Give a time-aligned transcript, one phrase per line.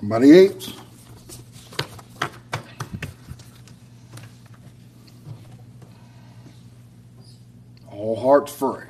[0.00, 0.72] Somebody else?
[7.90, 8.86] All hearts free.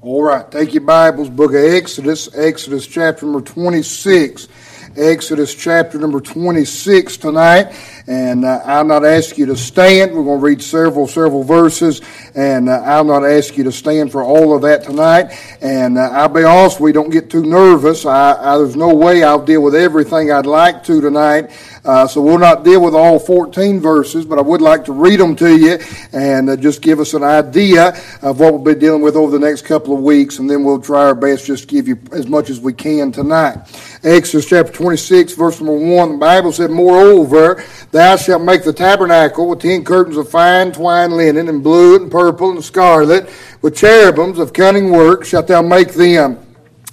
[0.00, 4.48] All right, take your Bibles, book of Exodus, Exodus chapter number 26.
[4.96, 7.74] Exodus chapter number 26 tonight.
[8.08, 10.12] And uh, I'll not ask you to stand.
[10.12, 12.00] We're going to read several, several verses.
[12.36, 15.32] And uh, I'll not ask you to stand for all of that tonight.
[15.60, 18.06] And uh, I'll be honest, we don't get too nervous.
[18.06, 21.50] I, I, there's no way I'll deal with everything I'd like to tonight.
[21.84, 25.20] Uh, so we'll not deal with all 14 verses, but I would like to read
[25.20, 25.78] them to you
[26.12, 27.88] and uh, just give us an idea
[28.22, 30.38] of what we'll be dealing with over the next couple of weeks.
[30.38, 33.10] And then we'll try our best just to give you as much as we can
[33.12, 33.58] tonight.
[34.02, 37.64] Exodus chapter 26, verse number 1, the Bible said, Moreover,
[37.96, 42.10] thou shalt make the tabernacle with ten curtains of fine twined linen, and blue, and
[42.10, 43.28] purple, and scarlet,
[43.62, 46.38] with cherubims of cunning work shalt thou make them.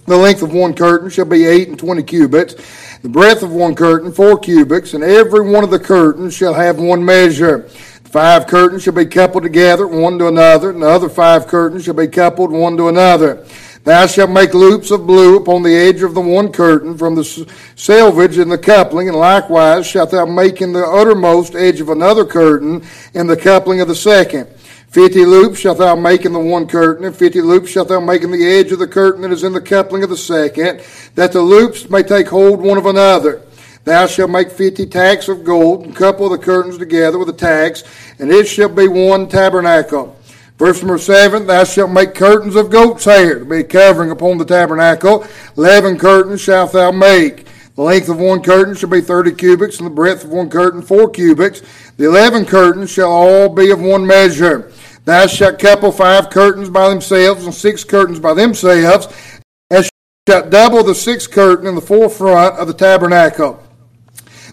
[0.06, 2.56] The length of one curtain shall be eight and twenty cubits,
[3.02, 6.80] the breadth of one curtain four cubits, and every one of the curtains shall have
[6.80, 7.70] one measure.
[8.04, 11.84] The five curtains shall be coupled together, one to another, and the other five curtains
[11.84, 13.46] shall be coupled one to another.
[13.84, 17.24] Thou shalt make loops of blue upon the edge of the one curtain from the
[17.76, 22.24] selvage in the coupling, and likewise shalt thou make in the uttermost edge of another
[22.24, 22.82] curtain
[23.14, 24.48] in the coupling of the second.
[24.88, 28.24] Fifty loops shalt thou make in the one curtain, and fifty loops shalt thou make
[28.24, 30.82] in the edge of the curtain that is in the coupling of the second,
[31.16, 33.42] that the loops may take hold one of another.
[33.84, 37.84] Thou shalt make fifty tacks of gold, and couple the curtains together with the tacks,
[38.18, 40.18] and it shall be one tabernacle.
[40.58, 44.46] Verse number seven, thou shalt make curtains of goat's hair to be covering upon the
[44.46, 45.26] tabernacle.
[45.58, 47.48] Eleven curtains shalt thou make.
[47.76, 50.84] The length of one curtain shall be thirty cubits, and the breadth of one curtain
[50.84, 51.64] four cubits.
[51.98, 54.72] The eleven curtains shall all be of one measure.
[55.06, 59.08] Thou shalt couple five curtains by themselves, and six curtains by themselves,
[59.72, 59.90] and
[60.30, 63.62] shalt double the sixth curtain in the forefront of the tabernacle.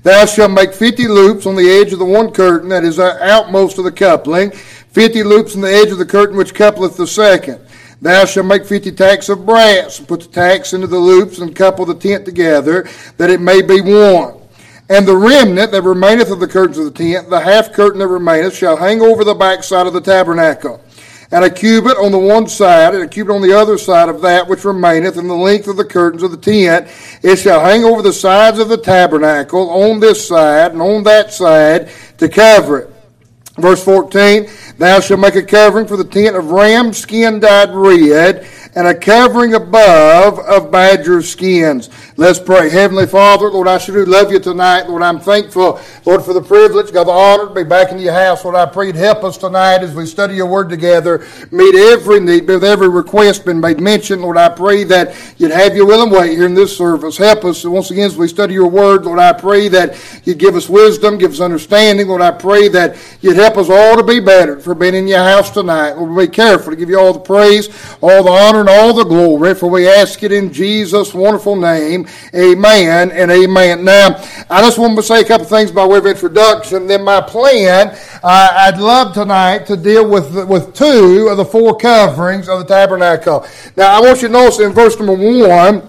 [0.02, 3.22] Thou shalt make fifty loops on the edge of the one curtain that is the
[3.22, 4.50] outmost of the coupling
[4.92, 7.60] fifty loops in the edge of the curtain which coupleth the second.
[8.02, 11.54] Thou shalt make fifty tacks of brass, and put the tacks into the loops, and
[11.54, 14.36] couple the tent together, that it may be one.
[14.88, 18.08] And the remnant that remaineth of the curtains of the tent, the half curtain that
[18.08, 20.82] remaineth, shall hang over the backside of the tabernacle.
[21.30, 24.20] And a cubit on the one side, and a cubit on the other side of
[24.22, 26.88] that which remaineth, in the length of the curtains of the tent,
[27.22, 31.32] it shall hang over the sides of the tabernacle, on this side and on that
[31.32, 32.89] side, to cover it.
[33.58, 38.46] Verse 14, Thou shalt make a covering for the tent of ram skin dyed red,
[38.74, 41.90] and a covering above of badger skins.
[42.16, 42.68] Let's pray.
[42.68, 44.88] Heavenly Father, Lord, I sure do love you tonight.
[44.88, 48.12] Lord, I'm thankful, Lord, for the privilege, got the honor to be back in your
[48.12, 48.44] house.
[48.44, 51.26] Lord, I pray help us tonight as we study your word together.
[51.50, 54.20] Meet every need, with every request been made mention.
[54.20, 57.16] Lord, I pray that you'd have your will and way here in this service.
[57.16, 59.04] Help us once again as we study your word.
[59.04, 62.08] Lord, I pray that you'd give us wisdom, give us understanding.
[62.08, 65.18] Lord, I pray that you'd help us all to be better for being in your
[65.24, 65.92] house tonight.
[65.92, 67.68] Lord, be careful to give you all the praise,
[68.00, 72.06] all the honor, and all the glory, for we ask it in Jesus' wonderful name.
[72.34, 73.84] Amen and amen.
[73.84, 76.86] Now, I just want to say a couple things by way of introduction.
[76.86, 77.88] Then my plan,
[78.22, 82.64] uh, I'd love tonight to deal with, with two of the four coverings of the
[82.64, 83.46] tabernacle.
[83.76, 85.88] Now, I want you to notice in verse number one,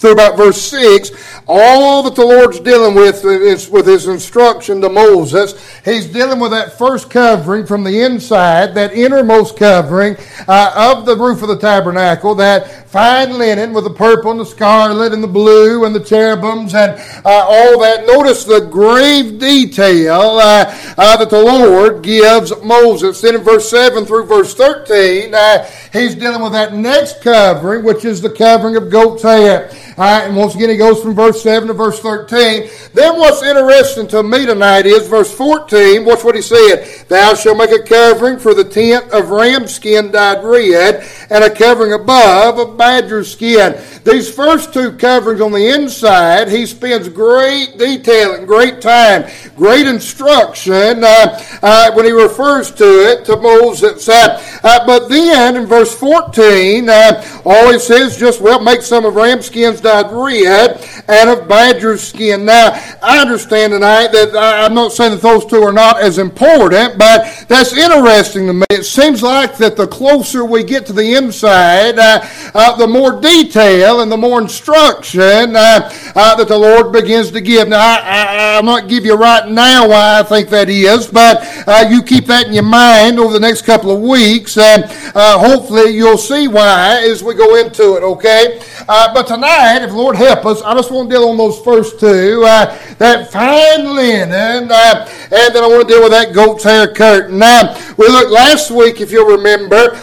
[0.00, 1.10] through about verse 6,
[1.46, 5.54] all that the Lord's dealing with is with his instruction to Moses.
[5.84, 10.16] He's dealing with that first covering from the inside, that innermost covering
[10.48, 14.46] uh, of the roof of the tabernacle, that fine linen with the purple and the
[14.46, 16.92] scarlet and the blue and the cherubims and
[17.26, 18.06] uh, all that.
[18.06, 20.64] Notice the grave detail uh,
[20.96, 23.20] uh that the Lord gives Moses.
[23.20, 28.06] Then in verse 7 through verse 13, uh, he's dealing with that next covering, which
[28.06, 29.70] is the covering of goat's hair.
[30.00, 32.70] All right, and once again, he goes from verse 7 to verse 13.
[32.94, 36.06] Then what's interesting to me tonight is verse 14.
[36.06, 37.06] Watch what he said.
[37.08, 41.54] Thou shalt make a covering for the tent of ram skin dyed red, and a
[41.54, 43.78] covering above of badger skin.
[44.02, 49.86] These first two coverings on the inside, he spends great detail and great time, great
[49.86, 54.08] instruction uh, uh, when he refers to it to Moses.
[54.08, 59.04] Uh, uh but then in verse 14, uh, all he says just, well, make some
[59.04, 62.44] of ram skins dyed red, and of badger skin.
[62.44, 62.70] Now,
[63.02, 67.44] I understand tonight that I'm not saying that those two are not as important, but
[67.48, 68.66] that's interesting to me.
[68.70, 73.20] It seems like that the closer we get to the inside, uh, uh, the more
[73.20, 77.68] detail and the more instruction uh, uh that the Lord begins to give.
[77.68, 81.88] Now, I, am not give you right now why I think that is, but uh,
[81.90, 84.84] you keep that in your mind over the next couple of weeks, and
[85.14, 88.60] uh, hopefully you'll see why as we go into it, okay?
[88.86, 92.40] but tonight, if Lord help us, I just want to deal on those first two.
[92.40, 97.38] that fine linen, and then I want to deal with that goat's hair curtain.
[97.38, 100.00] Now, we looked last week, if you'll remember,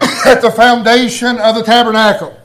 [0.26, 2.36] at the foundation of the tabernacle.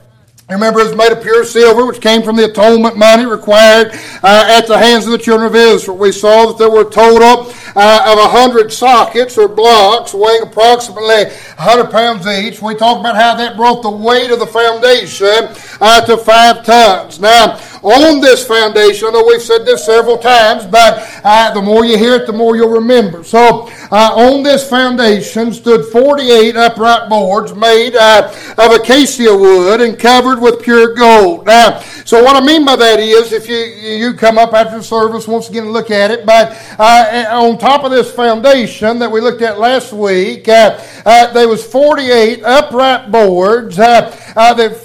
[0.50, 4.44] Remember, it was made of pure silver, which came from the atonement money required uh,
[4.48, 5.96] at the hands of the children of Israel.
[5.96, 11.24] We saw that there were a total uh, of 100 sockets or blocks weighing approximately
[11.24, 12.60] 100 pounds each.
[12.60, 15.48] We talked about how that brought the weight of the foundation
[15.80, 17.20] uh, to five tons.
[17.20, 21.84] Now, on this foundation, I know we've said this several times, but uh, the more
[21.84, 23.24] you hear it, the more you'll remember.
[23.24, 29.98] So, uh, on this foundation stood 48 upright boards made uh, of acacia wood and
[29.98, 31.46] covered with pure gold.
[31.46, 34.84] Now, so what I mean by that is, if you you come up after the
[34.84, 39.10] service once again and look at it, but uh, on top of this foundation that
[39.10, 44.14] we looked at last week, uh, uh, there was 48 upright boards that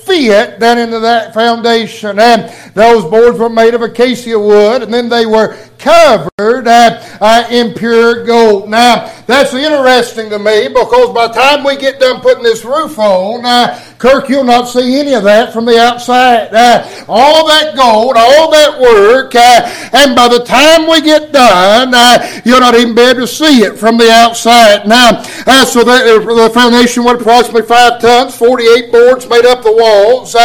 [0.05, 2.51] fit down into that foundation, and
[2.87, 7.73] those boards were made of acacia wood, and then they were covered uh, uh, in
[7.73, 8.69] pure gold.
[8.69, 12.97] Now, that's interesting to me because by the time we get done putting this roof
[12.97, 16.53] on, uh, Kirk, you'll not see any of that from the outside.
[16.53, 21.93] Uh, all that gold, all that work, uh, and by the time we get done,
[21.93, 24.87] uh, you'll not even be able to see it from the outside.
[24.87, 25.23] Now,
[25.63, 30.35] so the, the foundation was approximately five tons, 48 boards made up the walls.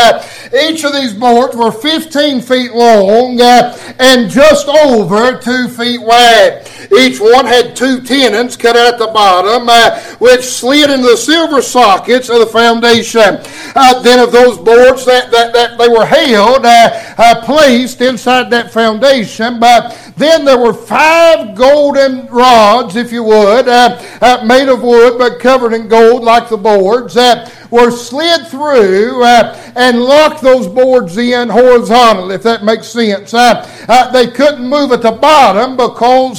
[0.54, 6.66] each of these boards were 15 feet long and just over two feet wide.
[6.98, 11.16] Each one had two tenons cut out at the bottom, uh, which slid into the
[11.16, 13.41] silver sockets of the foundation.
[13.74, 18.50] Uh, then of those boards that, that, that they were held, uh, uh placed inside
[18.50, 24.68] that foundation, but then there were five golden rods, if you would, uh, uh, made
[24.68, 29.98] of wood but covered in gold like the boards, that were slid through uh, and
[29.98, 33.32] locked those boards in horizontally, if that makes sense.
[33.32, 36.38] Uh, uh, they couldn't move at the bottom because,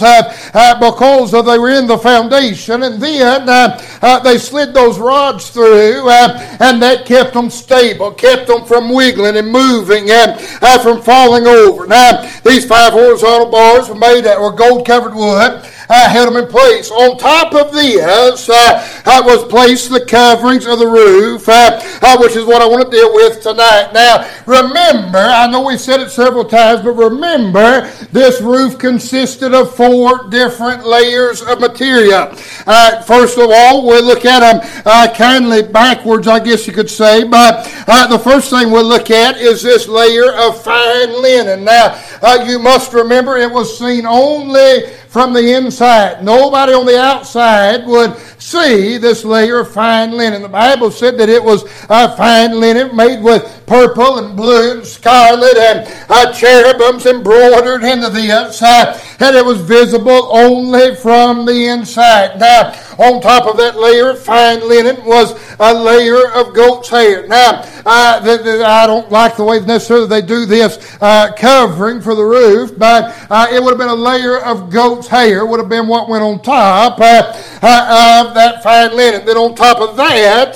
[0.80, 7.06] because they were in the foundation, and then they slid those rods through, and that
[7.08, 10.40] kept them stable, kept them from wiggling and moving and
[10.84, 11.88] from falling over.
[11.88, 16.44] Now, these five horizontal bars were made out of gold covered wood uh, held them
[16.44, 16.92] in place.
[16.92, 22.18] On top of this uh, uh, was placed the coverings of the roof, uh, uh,
[22.20, 23.92] which is what I want to deal with tonight.
[23.94, 29.76] Now, remember, I know we've said it several times, but remember, this roof consisted of
[29.76, 32.34] four different layers of material.
[32.66, 36.90] Uh, first of all, we'll look at them uh, kindly backwards, I guess you could
[36.90, 37.64] say, but
[38.10, 41.64] the first thing we'll look at is this layer of fine linen.
[41.64, 41.96] Now,
[42.44, 46.24] you must remember it was seen only from the inside.
[46.24, 50.42] Nobody on the outside would see this layer of fine linen.
[50.42, 54.86] The Bible said that it was a fine linen made with purple and blue and
[54.86, 61.68] scarlet and uh, cherubims embroidered into the uh, and it was visible only from the
[61.68, 62.40] inside.
[62.40, 67.28] Now, on top of that layer of fine linen was a layer of goat's hair.
[67.28, 72.02] Now, uh, the, the, I don't like the way necessarily they do this uh, covering
[72.02, 75.60] for the roof, but uh, it would have been a layer of goat's hair, would
[75.60, 79.26] have been what went on top uh, uh, of that fine linen.
[79.26, 80.54] Then on top of that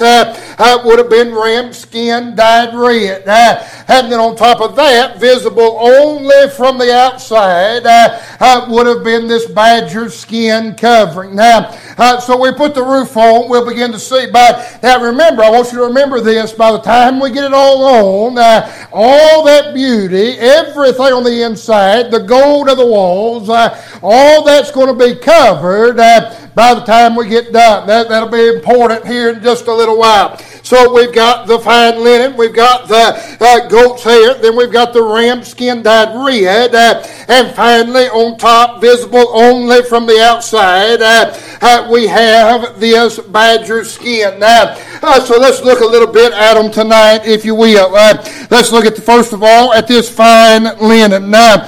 [0.57, 3.27] uh, would have been ram skin dyed red.
[3.27, 7.84] and then on top of that, visible only from the outside,
[8.70, 11.36] would have been this badger skin covering.
[11.36, 11.72] Now,
[12.20, 14.27] so we put the roof on, we'll begin to see.
[14.31, 17.53] But now remember, I want you to remember this, by the time we get it
[17.53, 23.50] all on, uh, all that beauty, everything on the inside, the gold of the walls,
[23.50, 27.88] uh, all that's going to be covered uh, by the time we get done.
[27.88, 30.39] That, that'll be important here in just a little while.
[30.67, 34.91] So we've got the fine linen, we've got the uh, goat's hair, then we've got
[34.91, 41.01] the ram skin dyed red, uh, and finally on top, visible only from the outside,
[41.01, 44.41] uh, uh we have this badger skin.
[44.41, 47.95] Now, uh, so let's look a little bit at them tonight, if you will.
[47.95, 48.15] Uh,
[48.51, 51.31] let's look at the, first of all at this fine linen.
[51.31, 51.65] Now,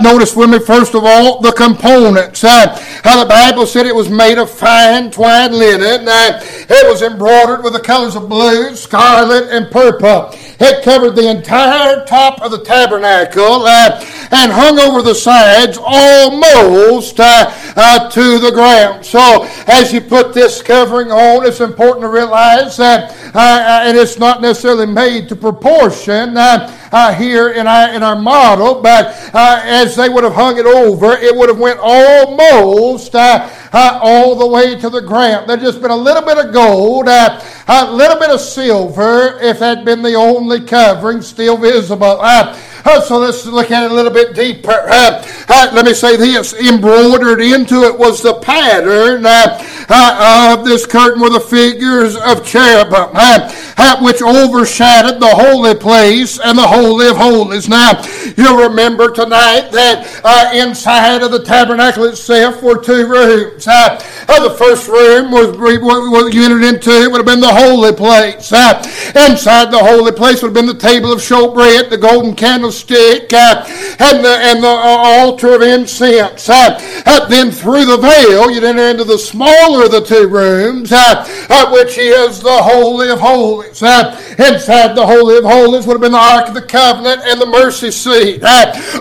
[0.00, 2.42] notice with me first of all the components.
[2.42, 6.06] how the Bible said it was made of fine twined linen.
[6.06, 8.35] it was embroidered with the colors of blue,
[8.76, 10.30] scarlet, and purple.
[10.58, 14.00] It covered the entire top of the tabernacle uh,
[14.30, 19.04] and hung over the sides almost uh, uh, to the ground.
[19.04, 23.96] So as you put this covering on, it's important to realize that, uh, uh, and
[23.96, 29.60] it's not necessarily made to proportion uh, here in our, in our model, but uh,
[29.64, 34.34] as they would have hung it over, it would have went almost uh, uh all
[34.34, 35.48] the way to the ground.
[35.48, 39.58] There'd just been a little bit of gold, uh, a little bit of silver, if
[39.58, 42.18] that had been the only covering still visible.
[42.20, 42.56] Uh,
[42.86, 44.70] uh, so let's look at it a little bit deeper.
[44.70, 49.58] Uh, uh, let me say this embroidered into it was the pattern uh,
[49.88, 56.38] uh, of this curtain were the figures of cherubim, uh, which overshadowed the holy place
[56.38, 57.68] and the holy of holies.
[57.68, 58.04] Now,
[58.36, 63.66] you'll remember tonight that inside of the tabernacle itself were two rooms.
[64.26, 68.52] The first room was, you entered into it would have been the holy place.
[69.14, 73.64] inside the holy place would have been the table of showbread, the golden candlestick uh,
[73.98, 76.48] and the, and the uh, altar of incense.
[76.48, 80.92] Uh, uh, then through the veil, you'd enter into the smaller of the two rooms,
[80.92, 83.82] uh, uh, which is the Holy of Holies.
[84.38, 87.46] Inside the Holy of Holies would have been the Ark of the Covenant and the
[87.46, 88.42] mercy seat.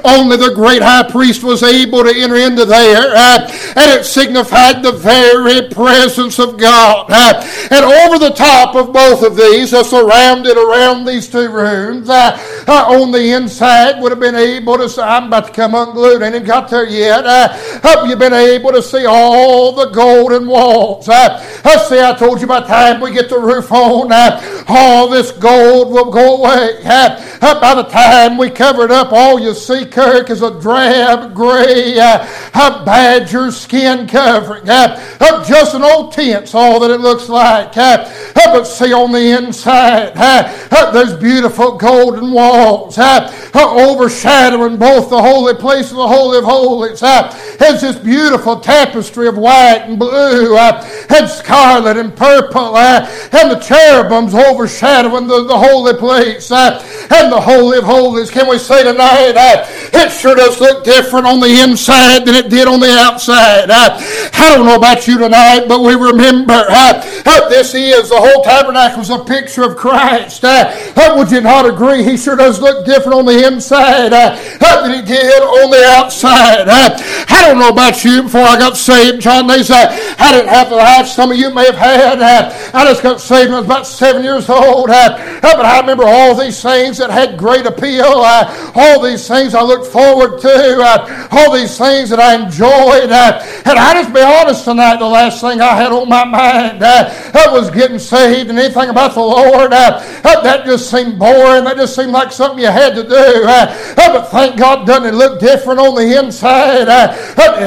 [0.03, 4.91] only the great high priest was able to enter into there, and it signified the
[4.91, 7.11] very presence of God.
[7.11, 13.33] and over the top of both of these, surrounded around these two rooms, on the
[13.33, 16.21] inside, would have been able to say, I'm about to come unglued.
[16.23, 17.25] I ain't got there yet.
[17.25, 17.49] Uh,
[17.83, 21.07] hope you've been able to see all the golden walls.
[21.07, 24.63] Uh, I see, I told you by the time we get the roof on, uh,
[24.67, 26.79] all this gold will go away.
[26.83, 30.59] Uh, uh, by the time we cover it up, all you see, Kirk, is a
[30.59, 34.69] drab gray uh, badger skin covering.
[34.69, 37.75] Uh, uh, just an old tent's all that it looks like.
[37.77, 38.05] Uh,
[38.35, 42.97] uh, but see on the inside, uh, uh, there's beautiful golden walls.
[42.97, 47.01] Uh, overshadowing both the holy place and the holy of holies.
[47.01, 53.07] Uh, it's this beautiful tapestry of white and blue uh, and scarlet and purple, uh,
[53.31, 56.79] and the cherubims overshadowing the, the holy place uh,
[57.11, 58.29] and the holy of holies.
[58.29, 62.49] Can we say tonight, uh, it sure does look different on the inside than it
[62.49, 63.69] did on the outside.
[63.69, 63.97] Uh,
[64.33, 69.01] I don't know about you tonight, but we remember how this is the whole tabernacle
[69.01, 70.43] is a picture of Christ.
[70.43, 72.03] would you not agree?
[72.03, 76.67] He sure does look different on the inside than he did on the outside.
[76.67, 79.47] I don't know about you before I got saved, John.
[79.47, 79.87] They said
[80.19, 82.21] I didn't have the life some of you may have had.
[82.21, 84.89] Uh, I just got saved when I was about seven years old.
[84.89, 89.61] Uh, but I remember all these things that had great appeal, all these things I
[89.61, 93.11] looked forward to, uh, all these things that I enjoyed.
[93.11, 96.83] Uh, and I just be honest tonight, the last thing I had on my mind
[96.83, 97.11] uh,
[97.51, 99.73] was getting saved and anything about the Lord.
[99.73, 101.63] Uh, that just seemed boring.
[101.63, 103.43] That just seemed like something you had to do.
[103.45, 106.87] Uh, but thank God, doesn't it look different on the inside?
[106.87, 107.13] Uh,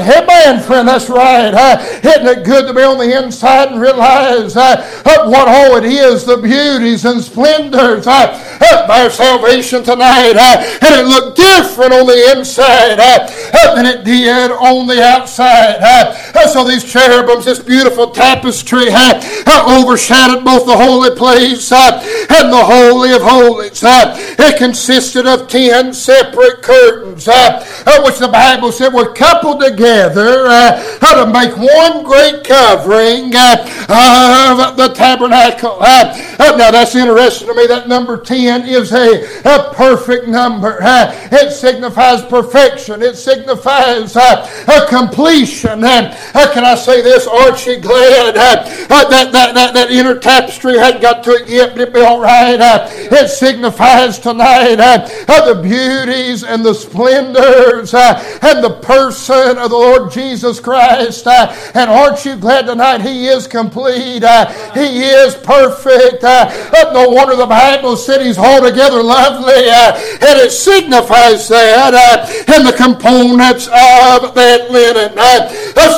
[0.02, 1.52] hey, man, friend, that's right.
[1.52, 4.76] Uh, isn't it good to be on the inside and realize uh,
[5.26, 8.32] what all it is, the beauties and splendors uh,
[8.72, 10.34] of our salvation tonight?
[10.36, 15.78] Uh, and it looked different on the inside uh, than it did on the outside.
[15.80, 22.00] Uh, so these cherubims, this beautiful tapestry, uh, overshadowed both the holy place uh,
[22.30, 23.82] and the holy of holies.
[23.82, 29.60] Uh, it consisted of ten separate curtains, uh, uh, which the Bible said were coupled
[29.60, 35.78] together uh, to make one great covering of the tabernacle.
[35.80, 37.66] now that's interesting to me.
[37.66, 40.78] That number ten is a, a perfect number.
[40.80, 43.02] it signifies perfection.
[43.02, 45.84] It signifies a completion.
[45.84, 46.14] And
[46.52, 47.26] can I say this?
[47.26, 51.80] Aren't you glad that, that, that, that inner tapestry hadn't got to it yet, but
[51.80, 52.58] it'll be all right.
[52.60, 59.76] it signifies tonight uh, the beauties and the splendors uh, and the person of the
[59.76, 61.26] Lord Jesus Christ.
[61.26, 64.24] Uh, and aren't you glad tonight He is complete?
[64.24, 66.24] Uh, he is perfect.
[66.24, 69.68] Uh, uh, no wonder the Bible said He's altogether lovely.
[69.68, 75.16] and it signifies that in the components of that linen.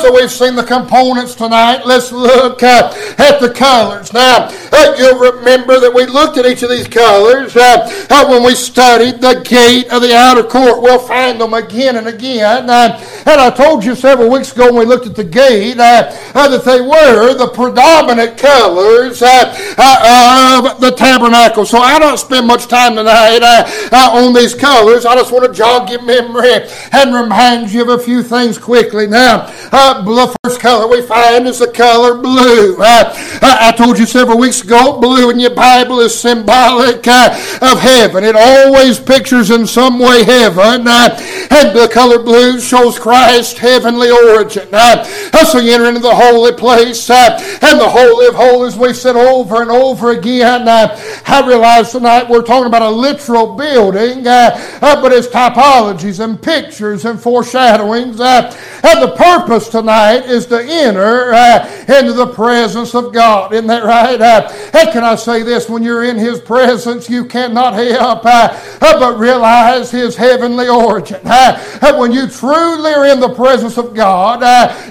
[0.01, 1.85] so we've seen the components tonight.
[1.85, 2.91] Let's look at
[3.39, 4.13] the colors.
[4.13, 4.49] Now,
[4.97, 9.91] you'll remember that we looked at each of these colors when we studied the gate
[9.91, 10.81] of the outer court.
[10.81, 12.69] We'll find them again and again.
[12.69, 16.11] Uh, and I told you several weeks ago when we looked at the gate uh,
[16.33, 21.65] uh, that they were the predominant colors uh, uh, of the tabernacle.
[21.65, 25.05] So I don't spend much time tonight uh, on these colors.
[25.05, 25.53] I just want to
[25.89, 29.07] your memory and remind you of a few things quickly.
[29.07, 32.75] Now, uh, the first color we find is the color blue.
[32.77, 37.79] Uh, uh, I told you several weeks ago, blue in your Bible is symbolic of
[37.79, 38.23] heaven.
[38.23, 44.67] It always pictures in some way heaven, and the color blue shows Christ's heavenly origin.
[44.71, 49.61] so you enter into the holy place, and the Holy of Holies, we've said over
[49.61, 50.67] and over again.
[50.67, 55.27] I realize tonight we're talking about a literal building, but it's
[55.61, 58.19] typologies and pictures and foreshadowings.
[58.19, 63.53] Uh, and the purpose tonight is to enter uh, into the presence of God.
[63.53, 64.19] Isn't that right?
[64.19, 65.69] Uh, and can I say this?
[65.69, 71.21] When you're in His presence, you cannot help but realize His heavenly origin.
[71.23, 74.41] when you truly are in the presence of God,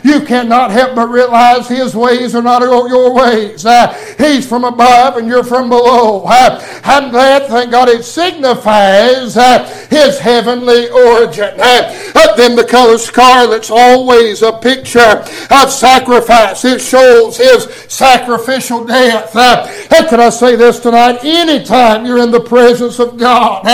[0.04, 3.66] you cannot help but realize His ways are not your ways.
[4.18, 6.24] He's from above and you're from below.
[6.26, 9.36] I'm glad, thank God, it signifies
[9.90, 11.56] His heavenly origin.
[11.56, 16.64] then the color scarlet's always a picture of sacrifice.
[16.64, 19.34] It shows His sacrificial death.
[19.36, 21.24] And can I say this tonight?
[21.24, 23.64] Anytime you're in the presence of God,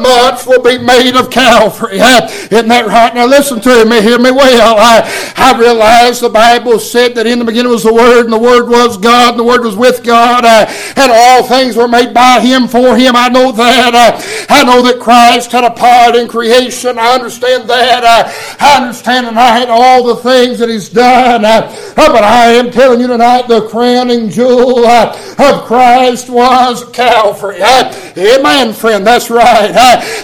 [0.00, 1.98] much will be made of Calvary.
[1.98, 3.14] Isn't that right?
[3.14, 4.76] Now listen to me, hear me well.
[4.78, 8.38] I, I realize the Bible said that in the beginning was the Word, and the
[8.38, 12.14] Word was God, and the Word was with God, uh, and all things were made
[12.14, 13.16] by Him for Him.
[13.16, 13.94] I know that.
[13.94, 16.98] Uh, I know that Christ had a part in creation.
[16.98, 18.04] I understand that.
[18.04, 21.44] Uh, I understand tonight all the things that He's done.
[21.44, 27.62] Uh, but I am telling you tonight the crowning jewel uh, of Christ was Calvary.
[27.62, 29.06] Amen, friend.
[29.06, 29.70] That's right.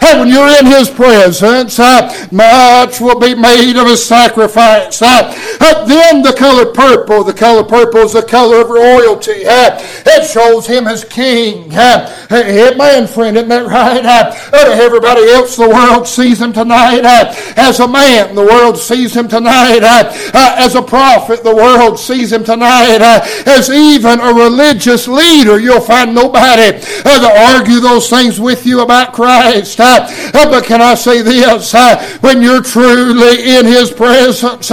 [0.02, 1.78] and when you're in His presence,
[2.30, 4.98] much will be made of His sacrifice.
[4.98, 7.24] then the color purple.
[7.24, 9.42] The color purple is the color of royalty.
[9.44, 11.72] it shows Him as King.
[11.72, 13.36] amen, friend.
[13.36, 14.97] Isn't that right?
[14.98, 18.34] Everybody else, the world sees Him tonight uh, as a man.
[18.34, 21.44] The world sees Him tonight uh, uh, as a prophet.
[21.44, 22.98] The world sees Him tonight
[23.46, 25.60] as even a religious leader.
[25.60, 29.78] You'll find nobody to argue those things with you about Christ.
[29.78, 31.72] but can I say this?
[32.20, 34.70] when you're truly in His presence,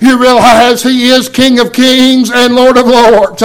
[0.00, 3.42] you realize He is King of kings and Lord of lords.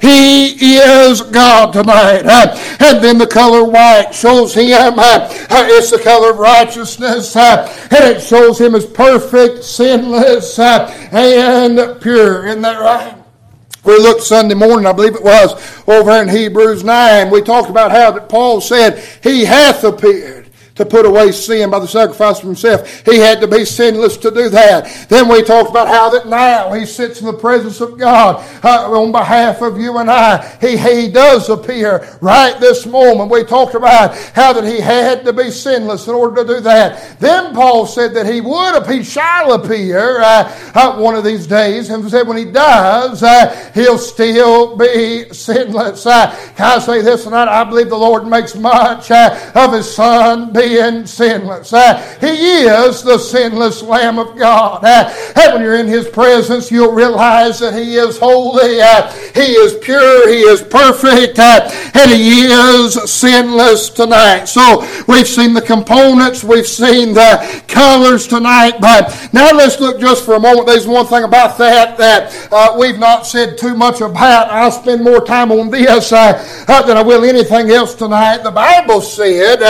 [0.00, 2.24] he is God tonight.
[2.80, 4.94] and then the color white shows Him.
[5.74, 7.34] It's the color of righteousness.
[7.36, 12.46] Uh, and it shows Him as perfect, sinless, uh, and pure.
[12.46, 13.16] Isn't that right?
[13.84, 15.52] We looked Sunday morning, I believe it was,
[15.86, 17.30] over in Hebrews 9.
[17.30, 20.43] We talked about how that Paul said, He hath appeared
[20.74, 23.04] to put away sin by the sacrifice of himself.
[23.04, 25.06] He had to be sinless to do that.
[25.08, 28.90] Then we talked about how that now he sits in the presence of God uh,
[28.90, 30.44] on behalf of you and I.
[30.60, 33.30] He, he does appear right this moment.
[33.30, 37.20] We talked about how that he had to be sinless in order to do that.
[37.20, 41.90] Then Paul said that he would, he shall appear uh, uh, one of these days,
[41.90, 46.06] and said when he does, uh, he'll still be sinless.
[46.06, 47.48] Uh, can I say this tonight?
[47.48, 51.72] I believe the Lord makes much uh, of his son being sinless.
[51.72, 54.84] Uh, he is the sinless Lamb of God.
[54.84, 59.52] Uh, and when you're in His presence, you'll realize that He is holy, uh, He
[59.52, 64.46] is pure, He is perfect, uh, and He is sinless tonight.
[64.46, 70.24] So we've seen the components, we've seen the colors tonight, but now let's look just
[70.24, 70.66] for a moment.
[70.66, 74.50] There's one thing about that that uh, we've not said too much about.
[74.50, 76.32] I'll spend more time on this uh,
[76.86, 78.38] than I will anything else tonight.
[78.38, 79.60] The Bible said,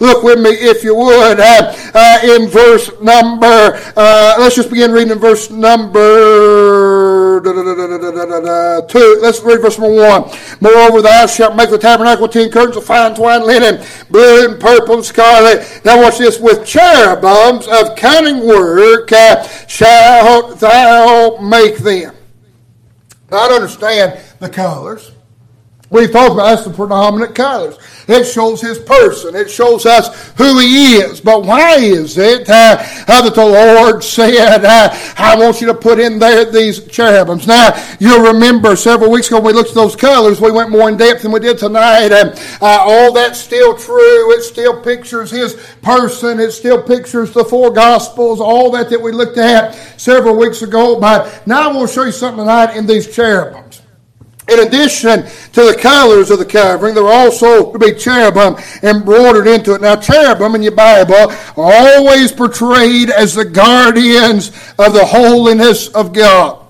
[0.00, 4.70] look, we're with me, if you would, uh, uh, in verse number, uh, let's just
[4.70, 7.40] begin reading in verse number
[8.88, 9.18] two.
[9.20, 10.30] Let's read verse number one.
[10.60, 14.96] Moreover, thou shalt make the tabernacle ten curtains of fine twined linen, blue and purple
[14.96, 15.80] and scarlet.
[15.84, 16.38] Now watch this.
[16.38, 22.14] With cherubims of cunning work uh, shalt thou make them.
[23.30, 25.12] Now, I understand the colors.
[25.90, 27.78] We've talked about that's the predominant colors.
[28.08, 29.34] It shows his person.
[29.34, 31.18] It shows us who he is.
[31.18, 35.98] But why is it uh, that the Lord said, uh, I want you to put
[35.98, 37.46] in there these cherubims?
[37.46, 37.70] Now,
[38.00, 40.98] you'll remember several weeks ago when we looked at those colors, we went more in
[40.98, 42.12] depth than we did tonight.
[42.12, 44.32] And uh, all that's still true.
[44.32, 46.38] It still pictures his person.
[46.38, 51.00] It still pictures the four gospels, all that that we looked at several weeks ago.
[51.00, 53.77] But now I want to show you something tonight in these cherubims.
[54.48, 59.46] In addition to the colors of the covering, there were also to be cherubim embroidered
[59.46, 59.82] into it.
[59.82, 66.12] Now, cherubim in your Bible are always portrayed as the guardians of the holiness of
[66.14, 66.64] God.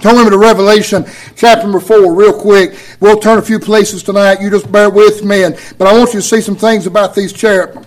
[0.00, 2.78] Turn me to Revelation chapter number four, real quick.
[3.00, 4.42] We'll turn a few places tonight.
[4.42, 7.14] You just bear with me, and, but I want you to see some things about
[7.14, 7.86] these cherubim.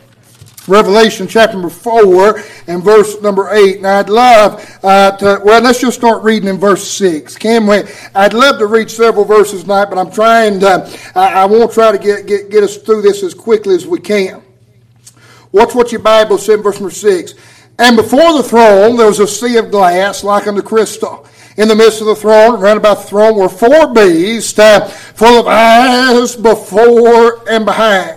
[0.67, 3.81] Revelation chapter number 4 and verse number 8.
[3.81, 7.37] Now, I'd love uh, to, well, let's just start reading in verse 6.
[7.37, 7.83] Can we?
[8.13, 11.91] I'd love to read several verses tonight, but I'm trying to, I, I won't try
[11.91, 14.43] to get, get, get us through this as quickly as we can.
[15.53, 17.33] Watch what your Bible said in verse number 6.
[17.79, 21.25] And before the throne there was a sea of glass like unto crystal.
[21.57, 25.39] In the midst of the throne, round about the throne, were four beasts uh, full
[25.39, 28.16] of eyes before and behind.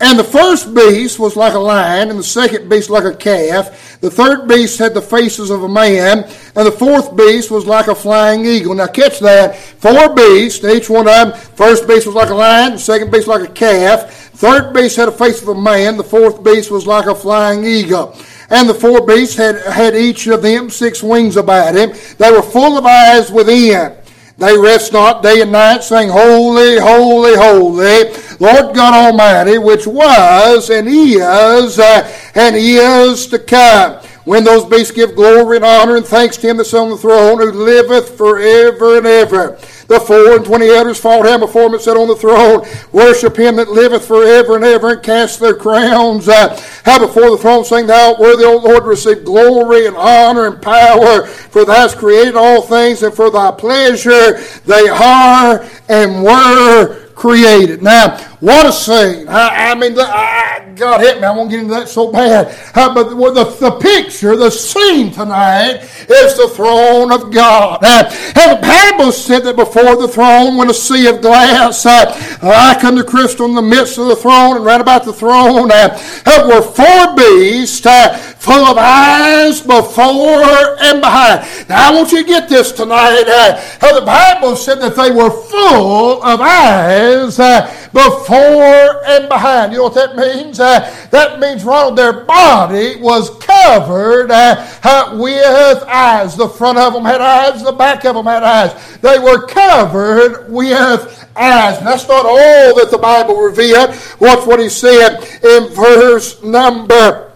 [0.00, 3.98] And the first beast was like a lion, and the second beast like a calf.
[4.00, 6.22] The third beast had the faces of a man,
[6.54, 8.76] and the fourth beast was like a flying eagle.
[8.76, 9.56] Now catch that.
[9.56, 13.26] Four beasts, each one of them, first beast was like a lion, the second beast
[13.26, 14.12] like a calf.
[14.34, 17.64] Third beast had a face of a man, the fourth beast was like a flying
[17.64, 18.16] eagle.
[18.50, 21.92] And the four beasts had, had each of them six wings about him.
[22.18, 23.97] They were full of eyes within.
[24.38, 28.04] They rest not day and night, saying, Holy, holy, holy,
[28.38, 34.00] Lord God Almighty, which was and is uh, and is to come.
[34.24, 37.38] When those beasts give glory and honor and thanks to him that's on the throne,
[37.38, 39.58] who liveth forever and ever.
[39.88, 43.38] The four and twenty elders fall down before him that sat on the throne, worship
[43.38, 46.48] him that liveth forever and ever, and cast their crowns uh,
[46.84, 50.60] before the throne, saying, Thou art worthy, O Lord, to receive glory and honor and
[50.60, 57.08] power, for thou hast created all things, and for thy pleasure they are and were
[57.14, 57.82] created.
[57.82, 59.28] Now, what a scene.
[59.28, 62.56] I, I mean, I, God help me, I won't get into that so bad.
[62.74, 67.80] Uh, but the, the picture, the scene tonight is the throne of God.
[67.82, 68.04] Uh,
[68.36, 72.84] and the Bible said that before the throne went a sea of glass, uh, like
[72.84, 76.62] unto crystal in the midst of the throne, and right about the throne uh, were
[76.62, 81.68] four beasts uh, full of eyes before and behind.
[81.68, 83.24] Now, I want you to get this tonight.
[83.26, 89.72] Uh, the Bible said that they were full of eyes uh, before and behind.
[89.72, 90.60] You know what that means?
[90.60, 96.36] Uh, that means, Ronald, their body was covered uh, uh, with eyes.
[96.36, 98.98] The front of them had eyes, the back of them had eyes.
[98.98, 101.78] They were covered with eyes.
[101.78, 103.90] And that's not all that the Bible revealed.
[104.20, 107.32] Watch what he said in verse number,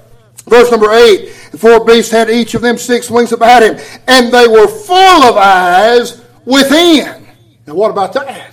[0.47, 1.39] verse number 8.
[1.53, 5.23] The four beasts had each of them six wings about him, and they were full
[5.23, 7.27] of eyes within.
[7.67, 8.52] Now, what about that?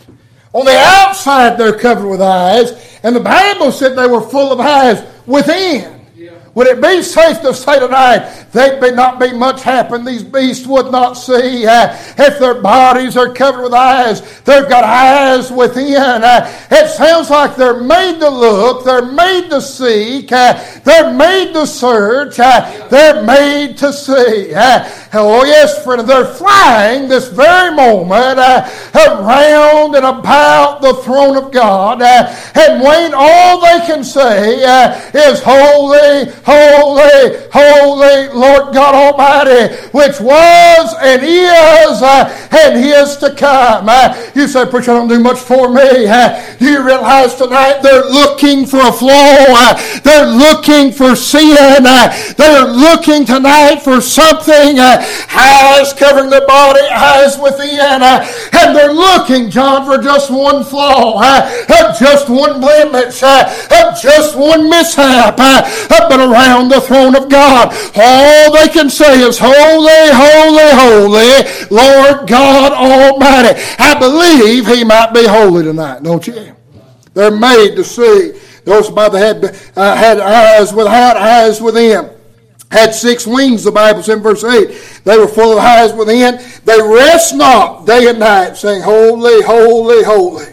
[0.54, 4.60] On the outside, they're covered with eyes, and the Bible said they were full of
[4.60, 5.99] eyes within.
[6.60, 10.04] Would it be safe to say tonight there'd be not be much happen?
[10.04, 14.42] These beasts would not see uh, if their bodies are covered with eyes.
[14.42, 15.96] They've got eyes within.
[15.96, 18.84] Uh, it sounds like they're made to look.
[18.84, 20.34] They're made to seek.
[20.34, 22.36] Uh, they're made to search.
[22.36, 24.52] They're made to see.
[25.14, 32.02] Oh yes, friend, they're flying this very moment around and about the throne of God.
[32.02, 34.56] and when all they can say
[35.14, 43.36] is holy holy, holy Lord God Almighty, which was and is uh, and is to
[43.36, 43.86] come.
[43.88, 46.08] Uh, you say, Preacher, don't do much for me.
[46.08, 49.46] Uh, you realize tonight they're looking for a flaw.
[49.50, 51.86] Uh, they're looking for sin.
[51.86, 54.80] Uh, they're looking tonight for something.
[54.80, 57.80] Uh, eyes covering their body, eyes within.
[58.02, 61.22] and they're looking, John, for just one flaw,
[62.00, 63.20] just one blemish,
[64.02, 65.38] just one mishap.
[65.38, 67.74] but around the throne of God.
[67.96, 73.60] All they can say is, Holy, holy, holy, Lord God Almighty.
[73.80, 76.56] I believe He might be holy tonight, don't you?
[77.14, 78.34] They're made to see.
[78.66, 79.44] Those by the head
[79.76, 82.10] uh, had eyes without eyes within
[82.72, 85.02] had six wings, the Bible says in verse 8.
[85.04, 86.40] They were full of eyes within.
[86.66, 90.46] They rest not day and night, saying, Holy, holy, holy.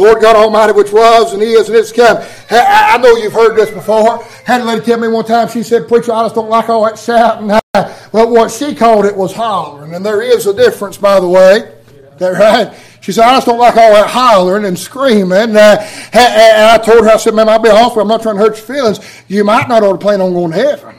[0.00, 2.26] Lord God Almighty, which was and is and is to.
[2.50, 4.24] I know you've heard this before.
[4.44, 6.84] Had a lady tell me one time, she said, Preacher, I just don't like all
[6.84, 7.50] that shouting.
[8.12, 9.94] Well, what she called it was hollering.
[9.94, 11.58] And there is a difference, by the way.
[11.58, 12.76] Is that right?
[13.00, 15.56] She said, I just don't like all that hollering and screaming.
[15.56, 18.02] Uh, and I told her, I said, man, I'll be honest with you.
[18.02, 18.98] I'm not trying to hurt your feelings.
[19.28, 20.96] You might not ought to plan on going to heaven.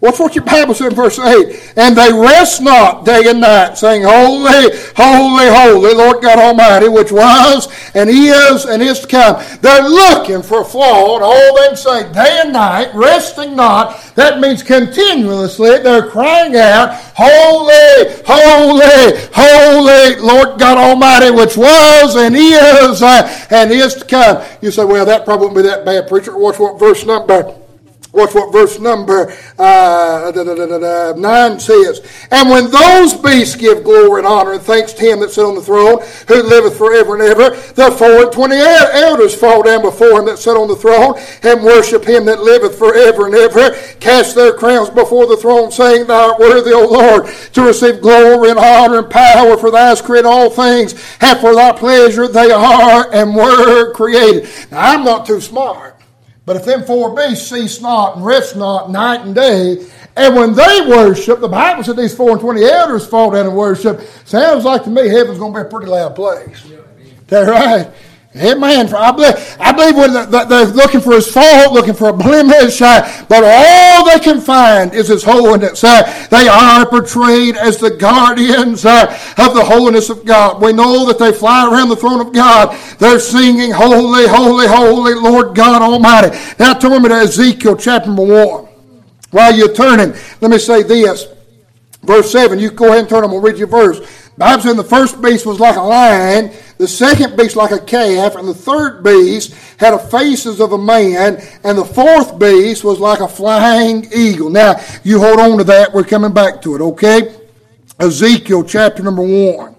[0.00, 1.72] What's what your Bible said in verse 8?
[1.76, 7.10] And they rest not day and night, saying, Holy, holy, holy, Lord God Almighty, which
[7.10, 9.42] was and is and is to come.
[9.60, 14.00] They're looking for a flaw, and all them say day and night, resting not.
[14.14, 22.36] That means continuously they're crying out, Holy, holy, holy, Lord God Almighty, which was and
[22.36, 24.46] is uh, and is to come.
[24.62, 26.38] You say, well, that probably won't be that bad, preacher.
[26.38, 27.52] Watch what verse number
[28.12, 32.00] Watch what verse number uh, da, da, da, 9 says.
[32.30, 35.54] And when those beasts give glory and honor and thanks to him that sat on
[35.54, 40.20] the throne, who liveth forever and ever, the four and twenty elders fall down before
[40.20, 44.34] him that sat on the throne and worship him that liveth forever and ever, cast
[44.34, 48.58] their crowns before the throne, saying, Thou art worthy, O Lord, to receive glory and
[48.58, 53.12] honor and power, for thou hast created all things, and for thy pleasure they are
[53.12, 54.48] and were created.
[54.70, 55.97] Now, I'm not too smart.
[56.48, 60.54] But if them four beasts cease not and rest not night and day, and when
[60.54, 64.00] they worship, the Bible said these four and twenty elders fall down and worship.
[64.24, 66.64] Sounds like to me heaven's going to be a pretty loud place.
[66.64, 66.72] Is
[67.26, 67.92] that right?
[68.40, 68.94] Amen.
[68.94, 73.24] I believe, I believe when they're looking for his fault, looking for a blemish, uh,
[73.28, 75.82] but all they can find is his holiness.
[75.82, 79.06] Uh, they are portrayed as the guardians uh,
[79.38, 80.62] of the holiness of God.
[80.62, 82.76] We know that they fly around the throne of God.
[82.98, 86.36] They're singing, Holy, Holy, Holy, Lord God Almighty.
[86.58, 88.68] Now turn me to Ezekiel chapter number 1.
[89.30, 91.26] While you're turning, let me say this.
[92.02, 93.24] Verse 7, you go ahead and turn.
[93.24, 94.27] I'm going to read you verse.
[94.38, 98.36] Bible said the first beast was like a lion, the second beast like a calf,
[98.36, 103.00] and the third beast had the faces of a man, and the fourth beast was
[103.00, 104.48] like a flying eagle.
[104.48, 105.92] Now, you hold on to that.
[105.92, 107.34] We're coming back to it, okay?
[107.98, 109.74] Ezekiel chapter number one.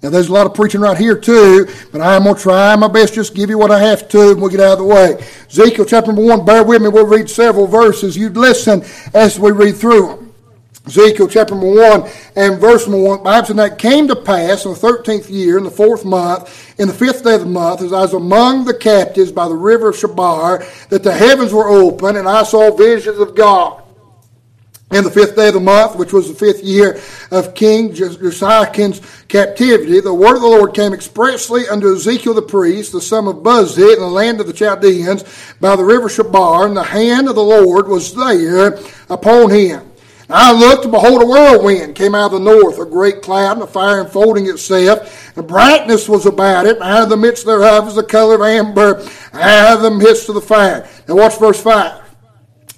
[0.00, 2.86] Now, there's a lot of preaching right here, too, but I'm going to try my
[2.86, 5.26] best just give you what I have to, and we'll get out of the way.
[5.48, 6.88] Ezekiel chapter number one, bear with me.
[6.88, 8.16] We'll read several verses.
[8.16, 10.33] You'd listen as we read through them.
[10.86, 15.30] Ezekiel chapter 1 and verse 1, Bible said, That came to pass in the thirteenth
[15.30, 18.12] year, in the fourth month, in the fifth day of the month, as I was
[18.12, 22.42] among the captives by the river of Chebar, that the heavens were open, and I
[22.42, 23.82] saw visions of God.
[24.90, 29.00] In the fifth day of the month, which was the fifth year of King Josiah's
[29.28, 33.36] captivity, the word of the Lord came expressly unto Ezekiel the priest, the son of
[33.36, 35.24] Buzi, in the land of the Chaldeans,
[35.62, 39.90] by the river Chebar, and the hand of the Lord was there upon him.
[40.30, 43.62] I looked, and behold, a whirlwind came out of the north, a great cloud, and
[43.62, 45.34] a fire enfolding itself.
[45.34, 48.42] The brightness was about it, and out of the midst thereof was the color of
[48.42, 50.88] amber, out of the midst of the fire.
[51.08, 52.02] Now watch verse 5.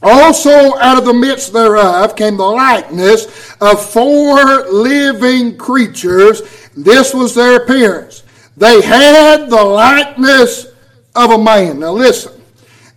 [0.03, 6.43] Also out of the midst thereof came the likeness of four living creatures.
[6.77, 8.23] This was their appearance.
[8.57, 10.67] They had the likeness
[11.15, 11.81] of a man.
[11.81, 12.33] Now listen.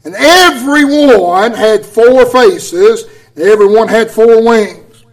[0.03, 3.05] And every one had four faces
[3.39, 5.05] Everyone had four wings.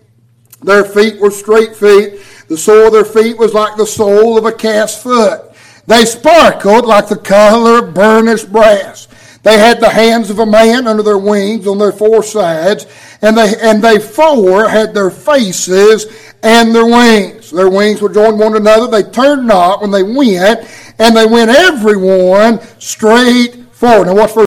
[0.62, 2.20] Their feet were straight feet.
[2.48, 5.52] The sole of their feet was like the sole of a calf's foot.
[5.86, 9.06] They sparkled like the color of burnished brass.
[9.42, 12.86] They had the hands of a man under their wings on their four sides,
[13.22, 16.06] and they and they four had their faces
[16.42, 17.52] and their wings.
[17.52, 18.88] Their wings were joined one another.
[18.88, 24.06] They turned not when they went, and they went everyone straight forward.
[24.06, 24.46] Now watch verse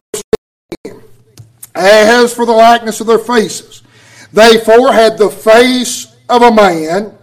[1.80, 3.84] as for the likeness of their faces.
[4.34, 7.18] They four had the face of a man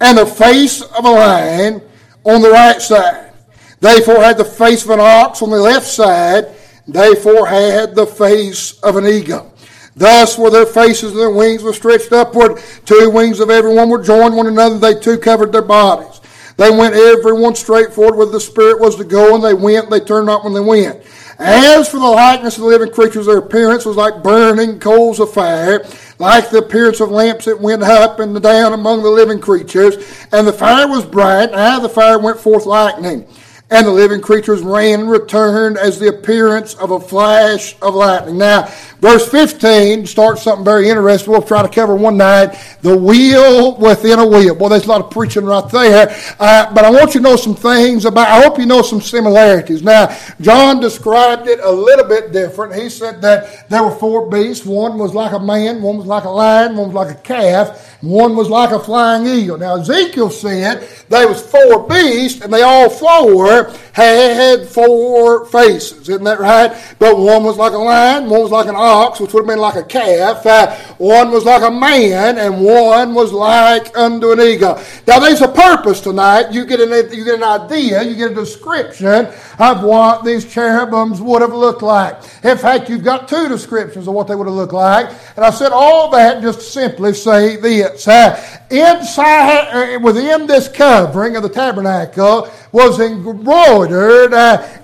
[0.00, 1.82] and the face of a lion
[2.24, 3.32] on the right side.
[3.80, 6.54] They four had the face of an ox on the left side.
[6.86, 9.52] They four had the face of an eagle.
[9.94, 12.62] Thus were their faces and their wings were stretched upward.
[12.84, 14.78] Two wings of every one were joined one another.
[14.78, 16.20] They two covered their bodies.
[16.56, 19.90] They went every one straight forward where the Spirit was to go, and they went.
[19.90, 21.02] They turned not when they went.
[21.38, 25.32] As for the likeness of the living creatures, their appearance was like burning coals of
[25.32, 25.86] fire,
[26.18, 30.26] like the appearance of lamps that went up and down among the living creatures.
[30.32, 33.24] And the fire was bright, and out of the fire went forth lightning.
[33.70, 38.38] And the living creatures ran and returned as the appearance of a flash of lightning.
[38.38, 38.62] Now,
[38.98, 41.30] verse 15 starts something very interesting.
[41.30, 42.58] We'll try to cover one night.
[42.80, 44.54] The wheel within a wheel.
[44.54, 46.16] Boy, there's a lot of preaching right there.
[46.40, 49.02] Uh, but I want you to know some things about, I hope you know some
[49.02, 49.82] similarities.
[49.82, 52.74] Now, John described it a little bit different.
[52.74, 54.64] He said that there were four beasts.
[54.64, 57.98] One was like a man, one was like a lion, one was like a calf,
[58.00, 59.58] one was like a flying eagle.
[59.58, 63.57] Now, Ezekiel said there was four beasts, and they all four
[63.92, 66.72] had four faces, isn't that right?
[66.98, 69.58] But one was like a lion, one was like an ox, which would have been
[69.58, 74.40] like a calf, uh, one was like a man, and one was like unto an
[74.40, 74.80] eagle.
[75.06, 76.52] Now there's a purpose tonight.
[76.52, 79.26] You get an, you get an idea, you get a description
[79.58, 82.16] of what these cherubims would have looked like.
[82.44, 85.10] In fact, you've got two descriptions of what they would have looked like.
[85.36, 88.06] And I said all that just to simply say this.
[88.06, 88.40] Uh,
[88.70, 93.00] inside, uh, within this covering of the tabernacle was
[93.48, 94.34] embroidered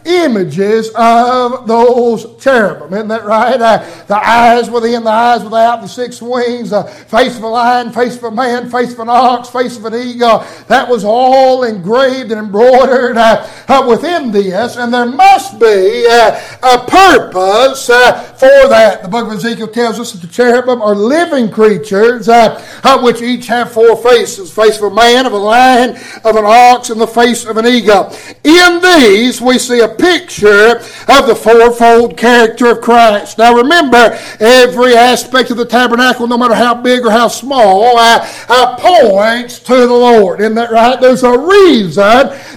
[0.04, 2.92] images of those cherubim.
[2.92, 3.60] Isn't that right?
[3.60, 7.92] Uh, the eyes within, the eyes without, the six wings, the face of a lion,
[7.92, 10.44] face of a man, face of an ox, face of an eagle.
[10.68, 16.40] That was all engraved and embroidered uh, uh within this, and there must be uh,
[16.62, 19.02] a purpose uh, for that.
[19.02, 22.28] The book of Ezekiel tells us that the cherubim are living creatures,
[23.00, 26.90] which each have four faces: face of a man, of a lion, of an ox,
[26.90, 28.14] and the face of an eagle.
[28.44, 30.76] In these, we see a picture
[31.08, 33.38] of the fourfold character of Christ.
[33.38, 38.26] Now remember, every aspect of the tabernacle, no matter how big or how small, uh,
[38.48, 40.40] uh, points to the Lord.
[40.40, 41.00] Isn't that right?
[41.00, 42.04] There's a reason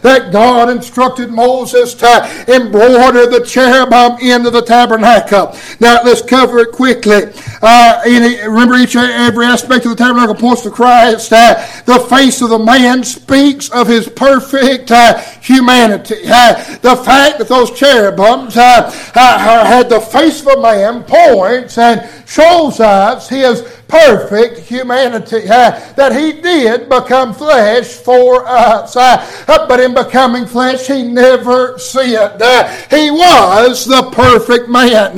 [0.01, 5.55] that God instructed Moses to embroider the cherubim into the tabernacle.
[5.79, 7.33] Now let's cover it quickly.
[7.61, 11.31] Uh, remember, each every aspect of the tabernacle points to Christ.
[11.33, 16.15] Uh, the face of the man speaks of his perfect uh, humanity.
[16.25, 21.77] Uh, the fact that those cherubims uh, uh, had the face of a man points
[21.77, 25.47] and shows us his perfect humanity.
[25.49, 28.95] Uh, that he did become flesh for us.
[28.95, 32.41] Uh, but in becoming flesh, he never sinned.
[32.41, 35.11] Uh, he was the perfect man.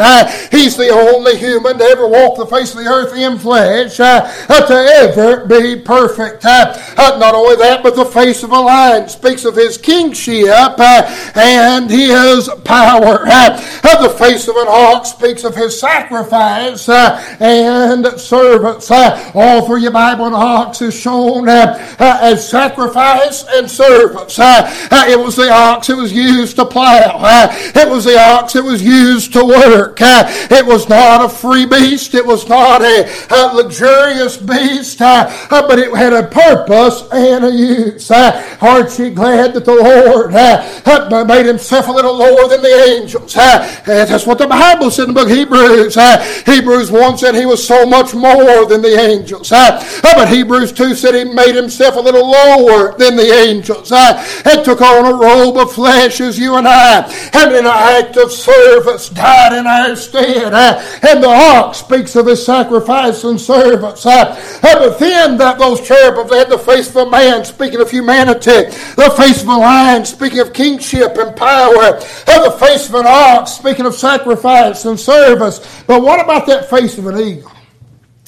[0.52, 4.74] he's the only human to ever walk the face of the earth in flesh to
[5.00, 6.44] ever be perfect.
[6.44, 12.50] not only that, but the face of a lion speaks of his kingship and his
[12.64, 13.26] power.
[13.26, 18.92] the face of an ox speaks of his sacrifice Uh, and service servants.
[18.92, 24.40] Uh, all through your Bible, and ox is shown uh, uh, as sacrifice and servants.
[24.40, 24.70] Uh,
[25.08, 27.20] it was the ox that was used to plow.
[27.20, 29.98] Uh, it was the ox that was used to work.
[30.02, 32.14] it was not a free beast.
[32.14, 38.12] It was not a, a luxurious beast, but it had a purpose and a use.
[38.12, 43.34] Aren't you glad that the Lord made himself a little lower than the angels?
[43.34, 45.98] that's what the Bible said in the book of Hebrews.
[46.46, 49.52] Hebrews 1 said he was so much more than the angels.
[49.52, 54.42] Uh, but Hebrews 2 said he made himself a little lower than the angels uh,
[54.46, 57.02] and took on a robe of flesh as you and I,
[57.34, 60.54] and in an act of service died in our stead.
[60.54, 64.06] Uh, and the ox speaks of his sacrifice and service.
[64.06, 68.70] Uh, but then that those cherubims had the face of a man speaking of humanity,
[68.96, 71.96] the face of a lion speaking of kingship and power,
[72.28, 75.60] and the face of an ox speaking of sacrifice and service.
[75.88, 77.52] But what about that face of an eagle?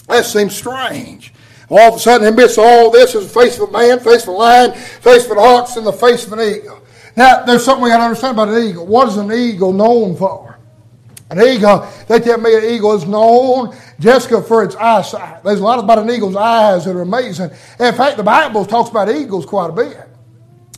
[0.07, 1.33] That seems strange.
[1.69, 3.99] All of a sudden, in midst of all this, is the face of a man,
[3.99, 6.85] face of a lion, face of an ox, and the face of an eagle.
[7.15, 8.85] Now, there's something we got to understand about an eagle.
[8.85, 10.57] What is an eagle known for?
[11.29, 15.41] An eagle, they tell me an eagle is known, Jessica, for its eyesight.
[15.45, 17.51] There's a lot about an eagle's eyes that are amazing.
[17.79, 20.09] In fact, the Bible talks about eagles quite a bit,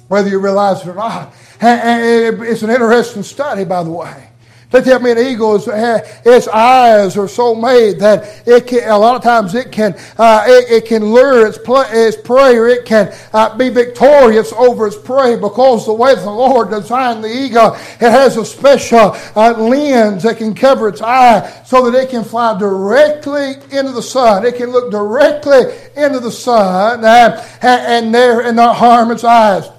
[0.10, 1.34] whether you realize it or not.
[1.60, 4.30] It's an interesting study, by the way.
[4.74, 8.98] They tell me an eagle, is, its eyes are so made that it can, a
[8.98, 12.84] lot of times it can, uh, it, it, can lure its, its prey or it
[12.84, 17.76] can uh, be victorious over its prey because the way the Lord designed the eagle,
[17.76, 22.24] it has a special uh, lens that can cover its eye so that it can
[22.24, 24.44] fly directly into the sun.
[24.44, 29.24] It can look directly into the sun uh, and, and, there, and not harm its
[29.24, 29.70] eyes.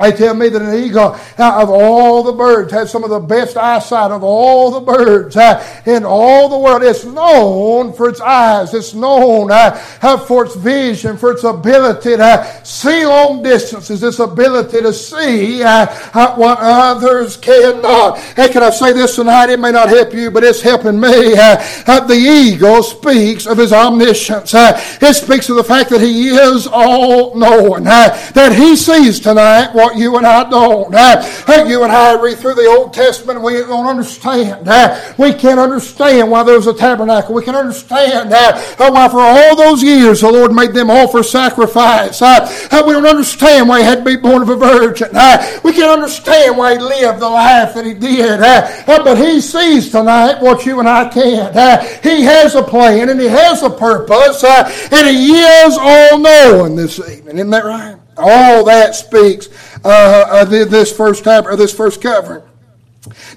[0.00, 3.18] They tell me that an eagle, uh, of all the birds, has some of the
[3.18, 6.84] best eyesight of all the birds uh, in all the world.
[6.84, 8.74] It's known for its eyes.
[8.74, 14.20] It's known uh, uh for its vision, for its ability to see long distances, its
[14.20, 18.18] ability to see uh, uh, what others cannot.
[18.18, 19.50] Hey, can I say this tonight?
[19.50, 21.08] It may not help you, but it's helping me.
[21.08, 24.54] The eagle speaks of his omniscience.
[24.54, 29.87] it speaks of the fact that he is all knowing, that he sees tonight what
[29.88, 30.94] what you and I don't.
[30.94, 34.68] Uh, you and I read through the Old Testament, we don't understand.
[34.68, 37.34] Uh, we can't understand why there was a tabernacle.
[37.34, 42.20] We can understand uh, why for all those years the Lord made them offer sacrifice.
[42.20, 45.08] Uh, we don't understand why he had to be born of a virgin.
[45.14, 48.40] Uh, we can't understand why he lived the life that he did.
[48.40, 51.54] Uh, but he sees tonight what you and I can't.
[52.02, 56.98] he has a plan and he has a purpose and he is all knowing this
[56.98, 57.36] evening.
[57.36, 57.96] Isn't that right?
[58.18, 59.48] All that speaks
[59.84, 62.42] uh, of this first tab- or this first covering.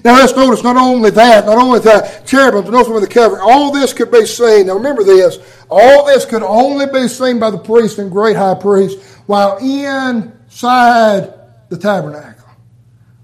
[0.04, 3.40] Now let's notice not only that, not only the cherubim, but also the covering.
[3.42, 4.66] All this could be seen.
[4.66, 5.38] Now remember this.
[5.70, 11.32] All this could only be seen by the priest and great high priest while inside
[11.68, 12.48] the tabernacle.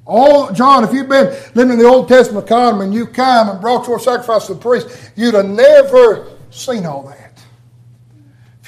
[0.06, 3.60] All John, if you've been living in the Old Testament economy and you come and
[3.60, 7.27] brought your sacrifice to the priest, you'd have never seen all that.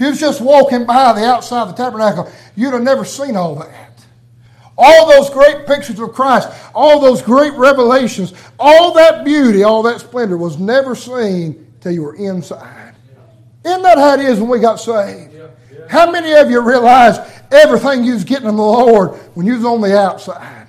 [0.00, 3.36] If you was just walking by the outside of the tabernacle, you'd have never seen
[3.36, 4.02] all that.
[4.78, 10.00] All those great pictures of Christ, all those great revelations, all that beauty, all that
[10.00, 12.94] splendor was never seen till you were inside.
[13.62, 15.36] Isn't that how it is when we got saved?
[15.90, 17.20] How many of you realized
[17.52, 20.66] everything you was getting in the Lord when you was on the outside?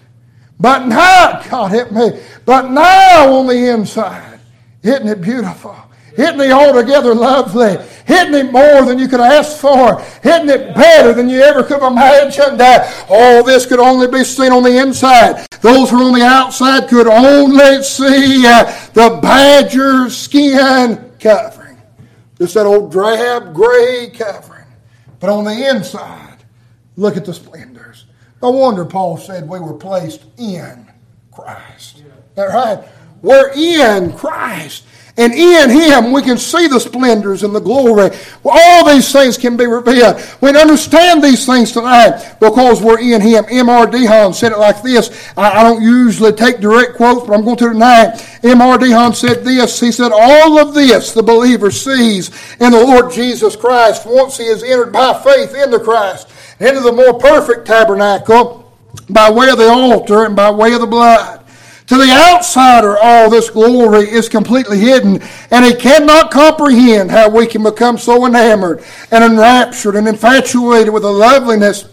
[0.60, 4.42] But now, God help me, but now on the inside,
[4.84, 5.78] isn't it beautiful?
[6.18, 7.78] Isn't it altogether lovely?
[8.08, 10.02] Isn't it more than you could ask for?
[10.24, 12.60] Isn't it better than you ever could have imagined?
[12.60, 15.46] That all this could only be seen on the inside.
[15.62, 21.78] Those who are on the outside could only see uh, the badger skin covering.
[22.38, 24.66] Just that old drab gray covering.
[25.20, 26.38] But on the inside,
[26.98, 28.06] look at the splendors.
[28.42, 30.92] No wonder Paul said we were placed in
[31.32, 32.00] Christ.
[32.00, 32.06] Is
[32.36, 32.84] that right?
[33.22, 34.86] We're in Christ.
[35.22, 38.10] And in Him we can see the splendors and the glory.
[38.44, 40.20] All these things can be revealed.
[40.42, 43.46] We understand these things tonight because we're in Him.
[43.48, 43.86] M.R.
[43.86, 45.32] DeHaan said it like this.
[45.38, 48.40] I, don't usually take direct quotes, but I'm going to tonight.
[48.44, 48.80] M.R.
[48.80, 49.80] DeHaan said this.
[49.80, 54.48] He said, All of this the believer sees in the Lord Jesus Christ once he
[54.48, 58.72] has entered by faith into Christ into the more perfect tabernacle
[59.10, 61.41] by way of the altar and by way of the blood.
[61.92, 65.22] To the outsider, all oh, this glory is completely hidden,
[65.52, 68.82] and he cannot comprehend how we can become so enamored
[69.12, 71.90] and enraptured and infatuated with the loveliness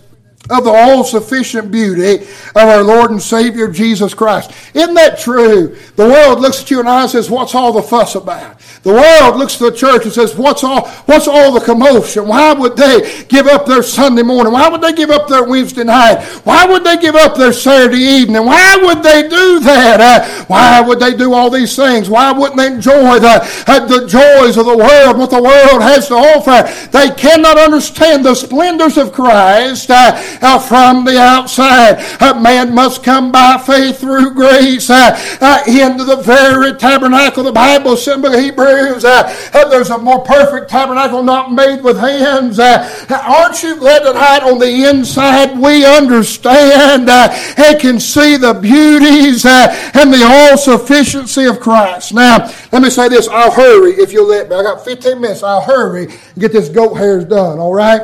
[0.51, 4.51] of the all sufficient beauty of our Lord and Savior Jesus Christ.
[4.73, 5.77] Isn't that true?
[5.97, 8.59] The world looks at you and I and says, What's all the fuss about?
[8.83, 12.27] The world looks to the church and says, What's all, what's all the commotion?
[12.27, 14.53] Why would they give up their Sunday morning?
[14.53, 16.25] Why would they give up their Wednesday night?
[16.45, 18.47] Why would they give up their Saturday evening?
[18.47, 20.01] Why would they do that?
[20.01, 22.11] Uh, why would they do all these things?
[22.11, 26.09] Why wouldn't they enjoy the, uh, the joys of the world, what the world has
[26.09, 26.69] to offer?
[26.91, 29.91] They cannot understand the splendors of Christ.
[29.91, 31.99] Uh, uh, from the outside.
[32.41, 37.43] Man must come by faith through grace uh, uh, into the very tabernacle.
[37.43, 39.35] The Bible in the Hebrews, uh,
[39.69, 42.59] there's a more perfect tabernacle not made with hands.
[42.59, 50.13] aren't you glad tonight on the inside we understand and can see the beauties and
[50.13, 52.15] the all sufficiency of Christ?
[52.15, 53.29] Now, let me say this.
[53.29, 54.57] I'll hurry if you'll let me.
[54.57, 55.43] I got 15 minutes.
[55.43, 58.03] I'll hurry and get this goat hairs done, all right?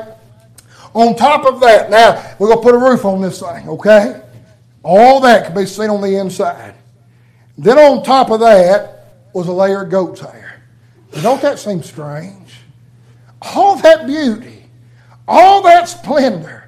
[0.94, 4.22] On top of that, now we're going to put a roof on this thing, okay?
[4.82, 6.74] All that can be seen on the inside.
[7.56, 10.62] Then on top of that was a layer of goat's hair.
[11.22, 12.54] Don't that seem strange?
[13.40, 14.66] All that beauty,
[15.28, 16.63] all that splendor.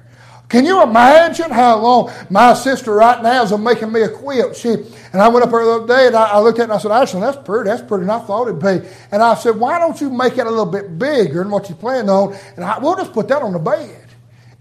[0.49, 4.55] Can you imagine how long my sister right now is making me a quilt?
[4.55, 6.65] She and I went up there the other day and I, I looked at it
[6.65, 8.87] and I said, Ashley, that's pretty, that's pretty, and I thought it'd be.
[9.11, 11.75] And I said, why don't you make it a little bit bigger than what you
[11.75, 12.33] planned on?
[12.55, 14.05] And I, we'll just put that on the bed.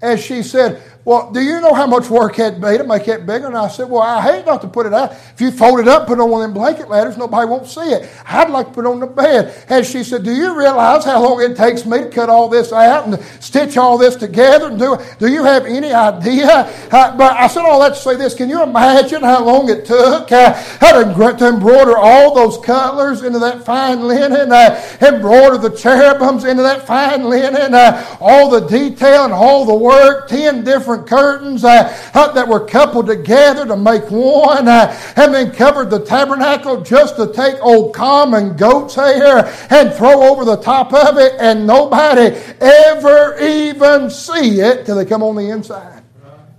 [0.03, 3.27] And she said, Well, do you know how much work had be to make it
[3.27, 3.47] bigger?
[3.47, 5.13] And I said, Well, I hate not to put it out.
[5.13, 7.69] If you fold it up, put it on one of them blanket ladders, nobody won't
[7.69, 8.11] see it.
[8.27, 9.55] I'd like to put it on the bed.
[9.69, 12.73] And she said, Do you realize how long it takes me to cut all this
[12.73, 14.67] out and stitch all this together?
[14.67, 16.49] And do, do you have any idea?
[16.91, 18.35] Uh, but I said all that to say this.
[18.35, 23.65] Can you imagine how long it took uh, to embroider all those colors into that
[23.65, 29.33] fine linen, uh, embroider the cherubims into that fine linen, uh, all the detail and
[29.33, 34.69] all the work, 10 different curtains uh, uh, that were coupled together to make one,
[34.69, 40.23] uh, and then covered the tabernacle just to take old common goat's hair and throw
[40.23, 45.37] over the top of it, and nobody ever even see it till they come on
[45.37, 46.03] the inside.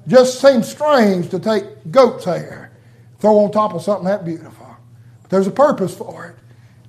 [0.07, 2.71] Just seems strange to take goat's hair,
[3.19, 4.67] throw on top of something that beautiful.
[5.21, 6.35] But there's a purpose for it.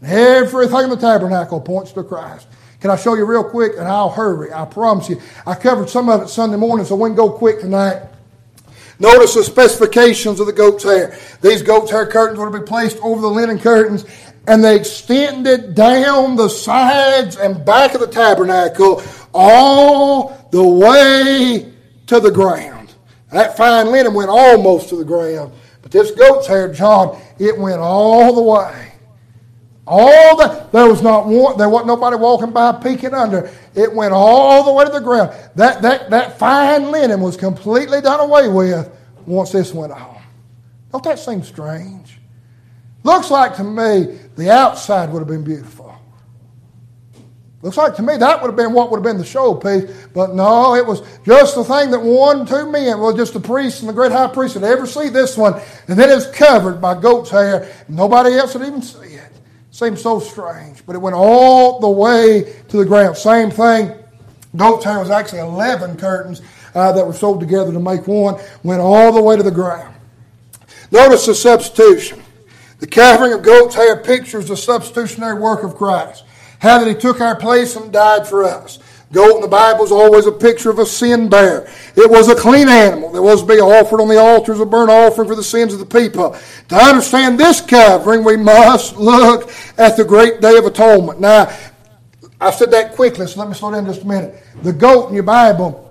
[0.06, 2.46] Everything in the tabernacle points to Christ.
[2.80, 3.72] Can I show you real quick?
[3.76, 4.52] And I'll hurry.
[4.52, 5.20] I promise you.
[5.46, 8.02] I covered some of it Sunday morning, so we can go quick tonight.
[9.00, 11.16] Notice the specifications of the goat's hair.
[11.40, 14.04] These goat's hair curtains were to be placed over the linen curtains,
[14.46, 19.02] and they extended down the sides and back of the tabernacle
[19.34, 21.72] all the way
[22.06, 22.94] to the ground.
[23.30, 25.52] That fine linen went almost to the ground,
[25.82, 28.87] but this goat's hair, John, it went all the way
[29.90, 33.50] All the there was not one, there wasn't nobody walking by peeking under.
[33.74, 35.34] It went all the way to the ground.
[35.54, 38.90] That that that fine linen was completely done away with
[39.24, 40.20] once this went on.
[40.92, 42.18] Don't that seem strange?
[43.02, 45.94] Looks like to me the outside would have been beautiful.
[47.62, 50.34] Looks like to me that would have been what would have been the showpiece, but
[50.34, 53.88] no, it was just the thing that one, two men, well, just the priest and
[53.88, 55.54] the great high priest would ever see this one,
[55.88, 57.74] and then it was covered by goat's hair.
[57.88, 59.27] Nobody else would even see it.
[59.78, 63.16] Seems so strange, but it went all the way to the ground.
[63.16, 63.94] Same thing.
[64.56, 66.42] Goat's hair was actually 11 curtains
[66.74, 69.94] uh, that were sewed together to make one, went all the way to the ground.
[70.90, 72.20] Notice the substitution.
[72.80, 76.24] The covering of goat's hair pictures the substitutionary work of Christ.
[76.58, 78.80] How that he took our place and died for us.
[79.10, 81.66] Goat in the Bible is always a picture of a sin bear.
[81.96, 84.66] It was a clean animal that was to be offered on the altar as a
[84.66, 86.36] burnt offering for the sins of the people.
[86.68, 91.20] To understand this covering, we must look at the great day of atonement.
[91.20, 91.50] Now,
[92.38, 94.42] I said that quickly, so let me slow down just a minute.
[94.62, 95.87] The goat in your Bible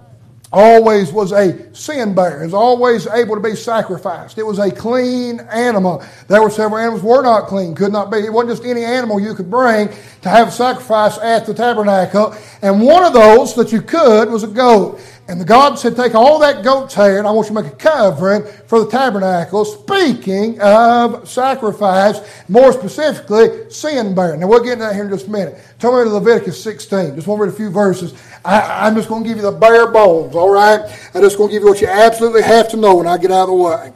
[0.58, 4.39] always was a sin bearer, is always able to be sacrificed.
[4.39, 6.03] It was a clean animal.
[6.28, 8.18] There were several animals were not clean, could not be.
[8.18, 9.89] It wasn't just any animal you could bring
[10.24, 12.36] to have a sacrifice at the tabernacle.
[12.64, 14.99] And one of those that you could was a goat.
[15.30, 17.73] And the God said, Take all that goat's hair, and I want you to make
[17.73, 19.65] a covering for the tabernacle.
[19.65, 24.39] Speaking of sacrifice, more specifically, sin bearing.
[24.39, 25.61] Now, we'll get into that here in just a minute.
[25.80, 27.15] Turn me to Leviticus 16.
[27.15, 28.13] Just want to read a few verses.
[28.45, 30.80] I, am just going to give you the bare bones, all right?
[31.13, 33.32] I'm just going to give you what you absolutely have to know when I get
[33.32, 33.93] out of the way.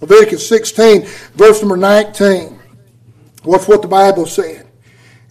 [0.00, 1.02] Leviticus 16,
[1.34, 2.58] verse number 19.
[3.44, 4.65] What's what the Bible said?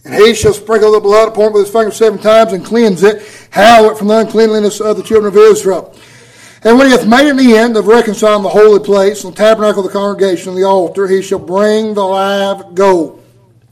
[0.06, 3.02] And he shall sprinkle the blood upon it with his finger seven times and cleanse
[3.02, 5.92] it, hallow it from the uncleanliness of the children of Israel.
[6.62, 9.84] And when he hath made an end of reconciling the holy place, and the tabernacle
[9.84, 13.20] of the congregation, and the altar, he shall bring the live goat.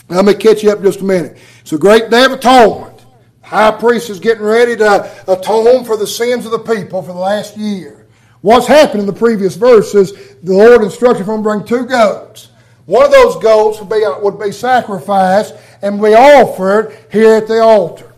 [0.09, 1.39] Now, let me catch you up just a minute.
[1.61, 2.99] It's a great day of atonement.
[3.43, 7.12] The high priest is getting ready to atone for the sins of the people for
[7.12, 8.07] the last year.
[8.41, 10.12] What's happened in the previous verses,
[10.43, 12.49] the Lord instructed him to bring two goats.
[12.87, 17.49] One of those goats would be, uh, would be sacrificed and be offered here at
[17.49, 18.12] the altar.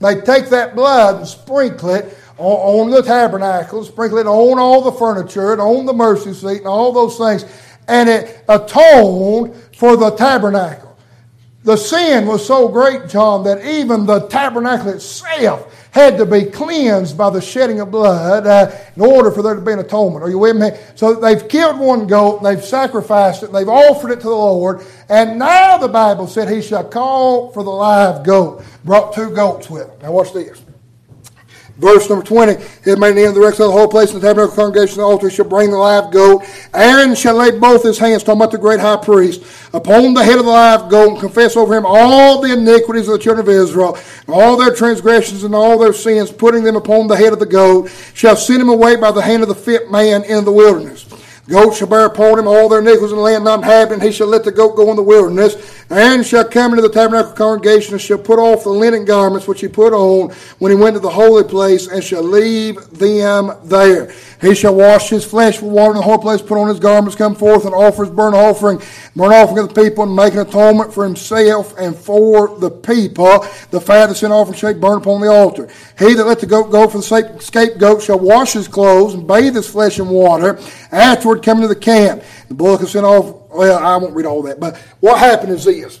[0.00, 4.82] They take that blood and sprinkle it on, on the tabernacle, sprinkle it on all
[4.82, 7.44] the furniture and on the mercy seat and all those things,
[7.86, 10.98] and it atoned for the tabernacle.
[11.64, 17.16] The sin was so great, John, that even the tabernacle itself had to be cleansed
[17.16, 20.24] by the shedding of blood uh, in order for there to be an atonement.
[20.24, 20.70] Are you with me?
[20.94, 25.38] So they've killed one goat, they've sacrificed it, they've offered it to the Lord, and
[25.38, 28.64] now the Bible said he shall call for the live goat.
[28.84, 29.98] Brought two goats with him.
[30.02, 30.62] Now watch this.
[31.78, 34.26] Verse number 20, He made the end of the reconcile the whole place in the
[34.26, 36.44] tabernacle congregation the altar shall bring the live goat.
[36.74, 39.42] Aaron shall lay both his hands, talking about the great high priest,
[39.72, 43.14] upon the head of the live goat and confess over him all the iniquities of
[43.14, 43.96] the children of Israel,
[44.28, 47.90] all their transgressions and all their sins, putting them upon the head of the goat,
[48.12, 51.06] shall send him away by the hand of the fit man in the wilderness.
[51.48, 54.12] Goat shall bear upon him all their nickels, in the land not inhabited, and he
[54.12, 55.56] shall let the goat go in the wilderness.
[55.90, 59.60] and shall come into the tabernacle congregation and shall put off the linen garments which
[59.60, 64.12] he put on when he went to the holy place, and shall leave them there.
[64.40, 67.16] He shall wash his flesh with water in the holy place, put on his garments,
[67.16, 68.80] come forth and offer his burnt offering,
[69.16, 73.44] burnt offering of the people, and make an atonement for himself and for the people.
[73.70, 75.68] The fat of the sin offering shall burn upon the altar.
[75.98, 79.56] He that let the goat go for the scapegoat shall wash his clothes and bathe
[79.56, 80.58] his flesh in water.
[80.92, 82.22] Afterward coming to the camp.
[82.48, 83.50] The bullock is sent off.
[83.50, 86.00] Well, I won't read all that, but what happened is this.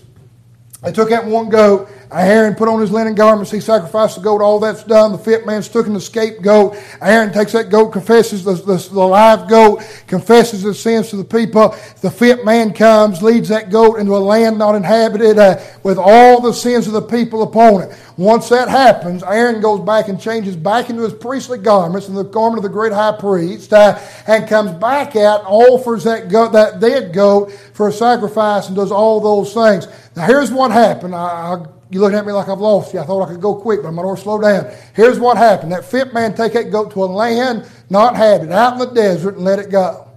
[0.82, 1.88] They took out one goat.
[2.12, 3.50] Aaron put on his linen garments.
[3.50, 4.42] He sacrificed the goat.
[4.42, 5.12] All that's done.
[5.12, 6.76] The fit man's took in the scapegoat.
[7.00, 11.24] Aaron takes that goat, confesses the, the, the, live goat, confesses his sins to the
[11.24, 11.74] people.
[12.00, 16.40] The fit man comes, leads that goat into a land not inhabited uh, with all
[16.40, 17.96] the sins of the people upon it.
[18.18, 22.22] Once that happens, Aaron goes back and changes back into his priestly garments and the
[22.22, 26.52] garment of the great high priest uh, and comes back out and offers that, goat,
[26.52, 29.88] that dead goat for a sacrifice and does all those things.
[30.14, 31.14] Now, here's what happened.
[31.14, 31.18] I,
[31.54, 33.00] I, you looking at me like I've lost you.
[33.00, 34.72] I thought I could go quick, but I'm going to slow down.
[34.94, 35.72] Here's what happened.
[35.72, 38.86] That fit man take that goat to a land not had it, out in the
[38.86, 40.08] desert, and let it go.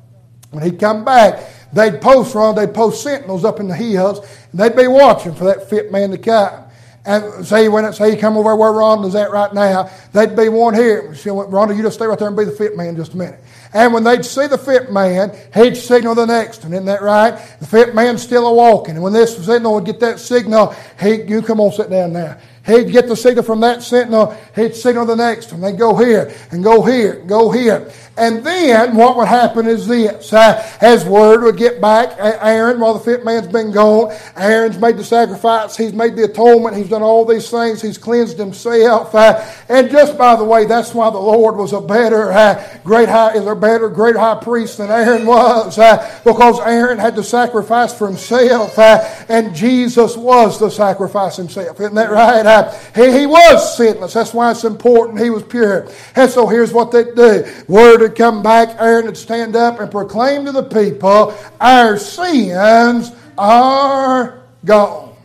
[0.52, 4.20] When he'd come back, they'd post around, they'd post sentinels up in the hills,
[4.52, 6.65] and they'd be watching for that fit man to come.
[7.06, 10.74] And say when say he come over where Rhonda's at right now, they'd be one
[10.74, 11.14] here.
[11.14, 13.18] She went, Rhonda, you just stay right there and be the fit man just a
[13.18, 13.40] minute.
[13.74, 16.74] And when they'd see the fit man, he'd signal the next one.
[16.74, 17.34] Isn't that right?
[17.60, 18.96] The fit man's still a walking.
[18.96, 22.38] And when this signal would get that signal, he you come on, sit down now.
[22.66, 24.36] He'd get the signal from that sentinel.
[24.56, 25.62] He'd signal the next one.
[25.62, 27.92] They'd go here and go here and go here.
[28.18, 30.32] And then what would happen is this.
[30.32, 34.96] Uh, as word would get back, Aaron, while the fit man's been gone, Aaron's made
[34.96, 39.14] the sacrifice, he's made the atonement, he's done all these things, he's cleansed himself.
[39.14, 43.10] Uh, and just by the way, that's why the Lord was a better, uh, great
[43.10, 47.24] high, is a better, great high priest than Aaron was, uh, because Aaron had to
[47.24, 51.80] sacrifice for himself, uh, and Jesus was the sacrifice himself.
[51.82, 52.46] Isn't that right?
[52.46, 54.14] Uh, he, he was sinless.
[54.14, 55.20] That's why it's important.
[55.20, 55.90] He was pure.
[56.16, 57.46] And so here's what they do.
[57.68, 63.12] Word would come back, Aaron would stand up and proclaim to the people, Our sins
[63.36, 65.16] are gone.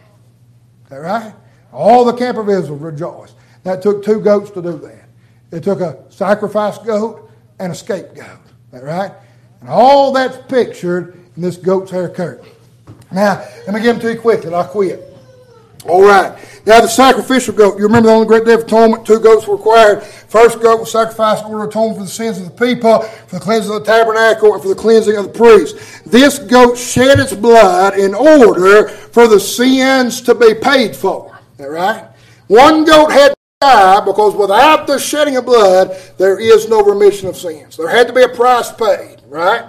[0.84, 1.34] Is that right?
[1.72, 3.34] All the camp of Israel rejoiced.
[3.64, 5.08] That took two goats to do that.
[5.52, 8.40] It took a sacrifice goat and a scapegoat.
[8.46, 9.12] Is that right?
[9.60, 12.48] And all that's pictured in this goat's hair curtain.
[13.12, 15.09] Now, let me give them to you quickly I'll quit.
[15.88, 16.38] All right.
[16.66, 17.78] Now the sacrificial goat.
[17.78, 20.02] You remember the only great day of atonement, two goats were required.
[20.02, 23.38] First goat was sacrificed in order to atone for the sins of the people, for
[23.38, 26.04] the cleansing of the tabernacle, and for the cleansing of the priest.
[26.04, 31.38] This goat shed its blood in order for the sins to be paid for.
[31.56, 32.06] That right?
[32.48, 37.28] One goat had to die because without the shedding of blood, there is no remission
[37.28, 37.76] of sins.
[37.76, 39.64] There had to be a price paid, right?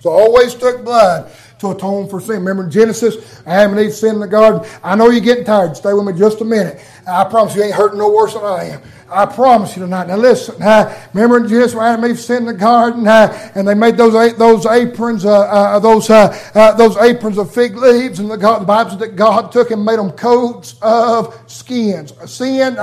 [0.00, 1.30] So always took blood
[1.60, 2.36] to atone for sin.
[2.36, 4.68] Remember Genesis, Adam and Eve sinned in the garden.
[4.82, 5.76] I know you're getting tired.
[5.76, 6.80] Stay with me just a minute.
[7.06, 8.82] I promise you ain't hurting no worse than I am.
[9.12, 10.06] I promise you tonight.
[10.06, 10.62] Now listen.
[10.62, 13.96] Uh, remember Genesis when Adam and Eve sinned in the garden, uh, and they made
[13.96, 18.36] those those aprons, uh, uh those uh, uh, those aprons of fig leaves, and the,
[18.36, 22.12] God, the Bible says that God took and made them coats of skins.
[22.30, 22.78] Sin,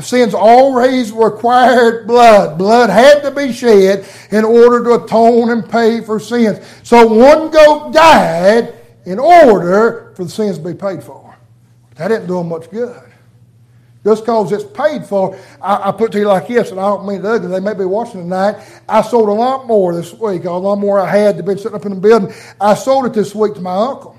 [0.00, 2.58] sins always required blood.
[2.58, 6.58] Blood had to be shed in order to atone and pay for sins.
[6.82, 8.74] So one goat died
[9.06, 11.34] in order for the sins to be paid for.
[11.96, 13.09] That didn't do them much good.
[14.02, 17.06] Just because it's paid for, I, I, put to you like this, and I don't
[17.06, 17.48] mean it ugly.
[17.48, 18.56] They may be watching tonight.
[18.88, 20.44] I sold a lot more this week.
[20.44, 22.32] A lot more I had to be sitting up in the building.
[22.58, 24.18] I sold it this week to my uncle.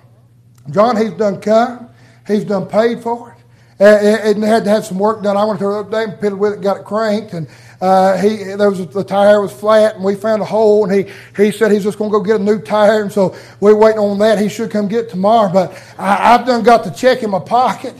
[0.70, 1.90] John, he's done come.
[2.28, 3.38] He's done paid for it.
[3.80, 5.36] And, and had to have some work done.
[5.36, 7.48] I went to the other day and piddled with it, got it cranked, and
[7.82, 11.12] uh, he there was the tire was flat, and we found a hole, and he
[11.36, 13.98] he said he's just going to go get a new tire, and so we're waiting
[13.98, 14.38] on that.
[14.38, 17.40] He should come get it tomorrow, but I, I've done got the check in my
[17.40, 17.96] pocket.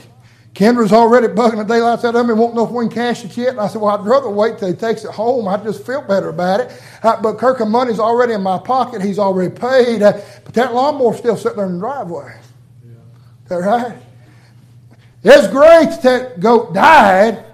[0.54, 3.34] Kendra's already bugging the daylights out of me, won't know if we can cash it
[3.36, 3.50] yet.
[3.50, 5.48] And I said, Well, I'd rather wait till he takes it home.
[5.48, 6.82] I just feel better about it.
[7.02, 9.00] Uh, but Kirkham money's already in my pocket.
[9.00, 10.02] He's already paid.
[10.02, 12.38] Uh, but that lawnmower's still sitting there in the driveway.
[12.84, 12.90] Yeah.
[13.44, 13.98] Is that right?
[15.24, 17.46] It's great that goat died.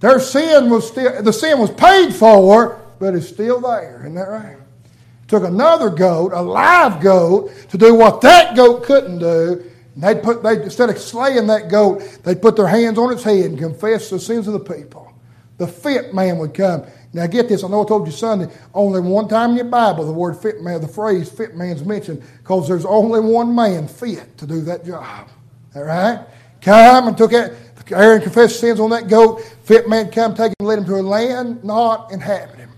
[0.00, 4.00] Their sin was still, the sin was paid for, but it's still there.
[4.00, 4.56] Isn't that right?
[5.28, 10.22] Took another goat, a live goat, to do what that goat couldn't do and they'd
[10.22, 13.58] put, they instead of slaying that goat, they'd put their hands on its head and
[13.58, 15.12] confess the sins of the people.
[15.58, 16.84] The fit man would come.
[17.12, 20.06] Now get this, I know I told you Sunday, only one time in your Bible
[20.06, 24.38] the word fit man, the phrase fit man's mentioned, because there's only one man fit
[24.38, 25.28] to do that job.
[25.74, 26.26] All right?
[26.62, 27.54] Come and took it,
[27.90, 29.42] Aaron confessed sins on that goat.
[29.64, 32.68] Fit man come, take him, lead him to a land not inhabited.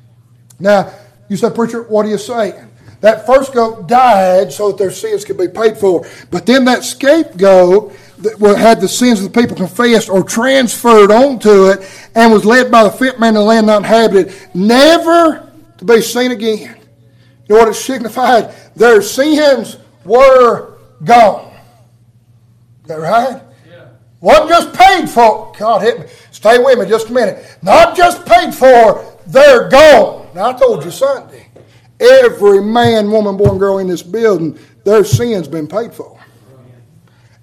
[0.58, 0.92] Now,
[1.28, 2.70] you said, Preacher, what are you saying?
[3.05, 6.07] That first goat died so that their sins could be paid for.
[6.30, 11.66] But then that scapegoat that had the sins of the people confessed or transferred onto
[11.66, 15.84] it and was led by the fit man in the land not inhabited, never to
[15.84, 16.78] be seen again.
[17.46, 18.55] You know what it signified?
[18.74, 19.76] Their sins
[20.07, 21.52] were gone.
[22.84, 23.42] Is that right?
[23.68, 23.84] Yeah.
[24.22, 25.52] Wasn't just paid for.
[25.59, 26.07] God hit me.
[26.30, 27.59] Stay with me just a minute.
[27.61, 30.26] Not just paid for, they're gone.
[30.34, 31.50] Now I told you Sunday.
[32.05, 36.14] Every man, woman, boy, and girl in this building, their sin's been paid for.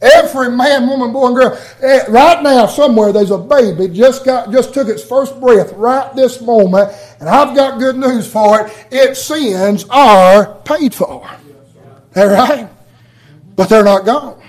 [0.01, 1.59] Every man, woman, boy, and girl.
[1.82, 6.16] Eh, right now, somewhere there's a baby just got just took its first breath right
[6.16, 8.88] this moment, and I've got good news for it.
[8.89, 11.30] Its sins are paid for.
[12.16, 12.68] All right,
[13.55, 14.41] but they're not gone.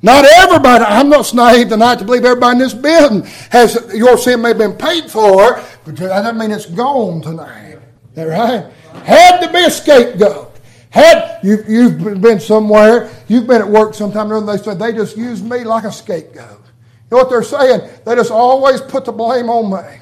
[0.00, 0.84] Not everybody.
[0.84, 4.58] I'm not naive tonight to believe everybody in this building has your sin may have
[4.58, 7.78] been paid for, but that doesn't mean it's gone tonight.
[8.16, 8.72] All right.
[9.04, 10.50] Had to be a scapegoat.
[10.90, 15.16] Had you, you've been somewhere, you've been at work sometime, and they said they just
[15.16, 16.60] used me like a scapegoat.
[16.60, 17.90] You know what they're saying?
[18.04, 20.00] They just always put the blame on me.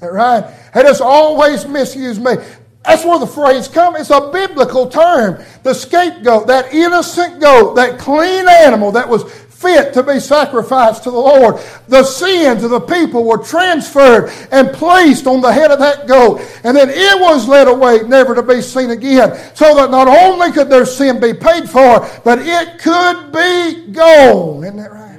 [0.00, 0.44] That right?
[0.74, 2.36] They just always misuse me.
[2.84, 4.00] That's where the phrase comes.
[4.00, 5.42] It's a biblical term.
[5.62, 11.10] The scapegoat, that innocent goat, that clean animal that was fit to be sacrificed to
[11.10, 11.60] the Lord.
[11.88, 16.40] The sins of the people were transferred and placed on the head of that goat.
[16.64, 19.34] And then it was led away, never to be seen again.
[19.54, 24.64] So that not only could their sin be paid for, but it could be gone.
[24.64, 25.12] Isn't that right?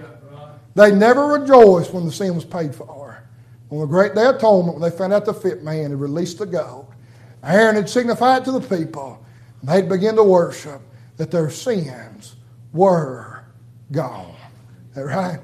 [0.76, 3.24] They never rejoiced when the sin was paid for.
[3.70, 6.40] On the great day of atonement, when they found out the fit man had released
[6.40, 6.88] the goat,
[7.44, 9.24] Aaron had signified to the people.
[9.62, 10.82] And they'd begin to worship
[11.18, 12.36] that their sins
[12.72, 13.44] were
[13.92, 14.33] gone.
[14.96, 15.40] Right?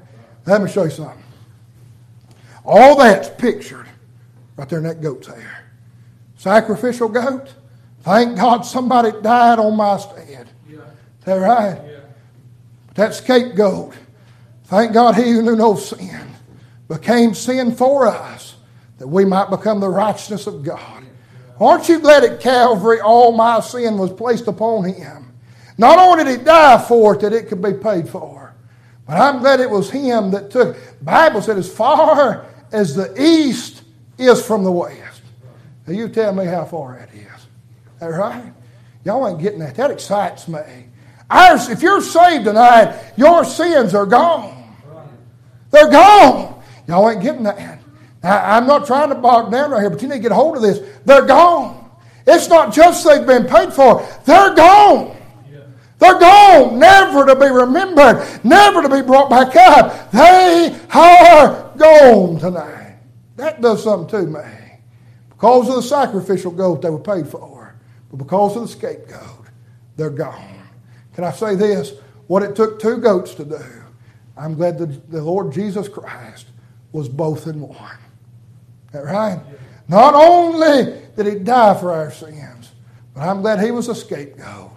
[0.46, 1.22] Let me show you something.
[2.64, 3.86] All that's pictured
[4.56, 5.64] right there in that goat's hair.
[6.36, 7.54] Sacrificial goat.
[8.02, 10.48] Thank God somebody died on my stead.
[10.68, 10.76] Yeah.
[10.78, 11.80] Is that right?
[11.86, 12.00] Yeah.
[12.94, 13.94] That scapegoat.
[14.64, 16.30] Thank God he who knew no sin
[16.88, 18.56] became sin for us
[18.98, 21.04] that we might become the righteousness of God.
[21.58, 25.32] Aren't you glad at Calvary all my sin was placed upon him?
[25.76, 28.39] Not only did he die for it that it could be paid for,
[29.10, 30.76] but I'm glad it was him that took.
[31.02, 33.82] Bible said as far as the east
[34.16, 35.22] is from the west.
[35.84, 37.46] Now you tell me how far that is.
[37.98, 38.52] That right?
[39.04, 39.74] Y'all ain't getting that.
[39.74, 40.60] That excites me.
[41.28, 44.76] Ours, if you're saved tonight, your sins are gone.
[45.72, 46.62] They're gone.
[46.86, 47.80] Y'all ain't getting that.
[48.22, 50.54] Now, I'm not trying to bog down right here, but you need to get hold
[50.54, 50.78] of this.
[51.04, 51.90] They're gone.
[52.28, 55.16] It's not just they've been paid for, they're gone.
[56.00, 60.10] They're gone, never to be remembered, never to be brought back up.
[60.10, 62.96] They are gone tonight.
[63.36, 64.78] That does something to me.
[65.28, 67.74] Because of the sacrificial goat they were paid for,
[68.10, 69.46] but because of the scapegoat,
[69.96, 70.68] they're gone.
[71.14, 71.92] Can I say this?
[72.28, 73.62] What it took two goats to do,
[74.38, 76.46] I'm glad that the Lord Jesus Christ
[76.92, 77.98] was both in one.
[78.86, 79.40] Is that right?
[79.86, 82.72] Not only did he die for our sins,
[83.12, 84.70] but I'm glad he was a scapegoat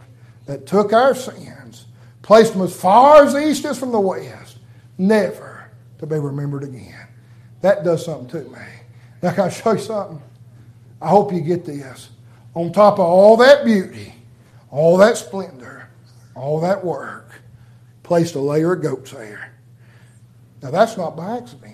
[0.45, 1.85] that took our sins,
[2.21, 4.57] placed them as far as the east is from the west,
[4.97, 5.69] never
[5.99, 7.07] to be remembered again.
[7.61, 8.65] That does something to me.
[9.21, 10.21] Now, can I show you something?
[11.01, 12.09] I hope you get this.
[12.55, 14.13] On top of all that beauty,
[14.69, 15.89] all that splendor,
[16.35, 17.41] all that work,
[18.03, 19.53] placed a layer of goat's hair.
[20.61, 21.73] Now, that's not by accident.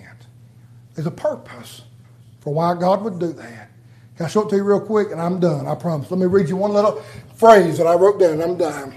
[0.94, 1.82] There's a purpose
[2.40, 3.69] for why God would do that.
[4.20, 5.12] Can I show it to you real quick?
[5.12, 6.10] And I'm done, I promise.
[6.10, 7.00] Let me read you one little
[7.36, 8.94] phrase that I wrote down, and I'm done.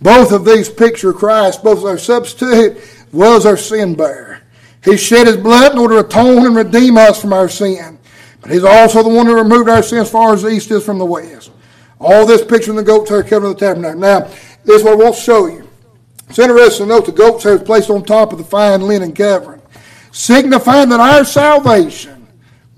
[0.00, 2.78] Both of these picture Christ, both our substitute
[3.12, 4.40] was our sin bearer.
[4.82, 7.98] He shed his blood in order to atone and redeem us from our sin.
[8.40, 10.98] But he's also the one who removed our sins far as the east is from
[10.98, 11.50] the west.
[12.00, 14.00] All this picture in the goat's hair covering the tabernacle.
[14.00, 14.20] Now,
[14.64, 15.68] this is what I want to show you.
[16.30, 19.12] It's interesting to note the goat's hair is placed on top of the fine linen
[19.12, 19.60] covering,
[20.12, 22.13] signifying that our salvation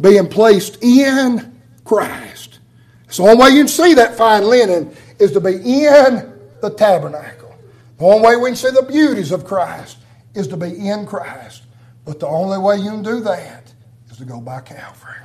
[0.01, 2.61] being placed in Christ.
[3.09, 6.75] So the only way you can see that fine linen is to be in the
[6.77, 7.55] tabernacle.
[7.99, 9.99] The only way we can see the beauties of Christ
[10.35, 11.63] is to be in Christ.
[12.05, 13.73] But the only way you can do that
[14.11, 15.17] is to go by Calvary.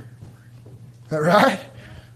[1.05, 1.59] Is that right?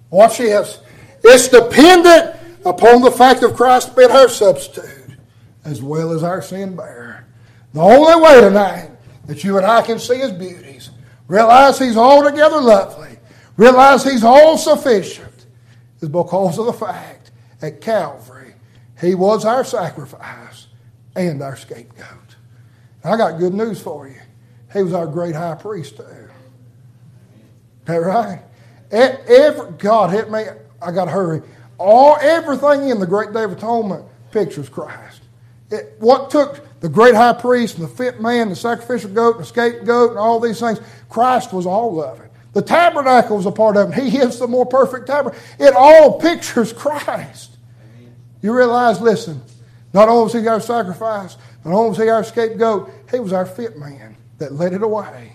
[0.10, 0.80] Watch this.
[1.24, 2.36] It's dependent
[2.66, 5.18] upon the fact of Christ being our substitute
[5.66, 7.26] as well as our sin bearer.
[7.74, 8.92] The only way tonight
[9.26, 10.92] that you and I can see his beauties,
[11.28, 13.18] realize he's altogether lovely,
[13.58, 15.46] realize he's all sufficient,
[16.02, 18.46] is because of the fact at Calvary
[19.02, 20.68] he was our sacrifice
[21.16, 22.36] and our scapegoat.
[23.04, 24.20] I got good news for you.
[24.74, 26.04] He was our great high priest too.
[26.04, 26.30] Is
[27.86, 28.42] that right?
[28.92, 30.44] Every, God hit me.
[30.82, 31.42] I got to hurry.
[31.78, 35.22] All everything in the Great Day of Atonement pictures Christ.
[35.70, 39.44] It, what took the great high priest and the fit man, the sacrificial goat, and
[39.44, 42.32] the scapegoat, and all these things, Christ was all of it.
[42.54, 44.04] The tabernacle was a part of it.
[44.04, 45.40] He is the more perfect tabernacle.
[45.60, 47.58] It all pictures Christ.
[48.42, 49.42] You realize, listen,
[49.94, 53.46] not only was he our sacrifice, not only was he our scapegoat, he was our
[53.46, 55.34] fit man that led it away.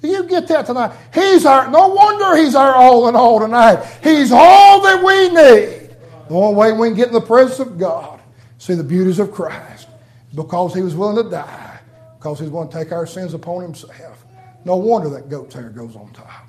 [0.00, 0.92] Do you get that tonight?
[1.14, 3.84] He's our, no wonder he's our all in all tonight.
[4.02, 5.96] He's all that we need.
[6.28, 8.20] The only way we can get in the presence of God,
[8.58, 9.88] see the beauties of Christ,
[10.34, 11.80] because he was willing to die,
[12.18, 14.24] because he's going to take our sins upon himself.
[14.64, 16.46] No wonder that goat's hair goes on top.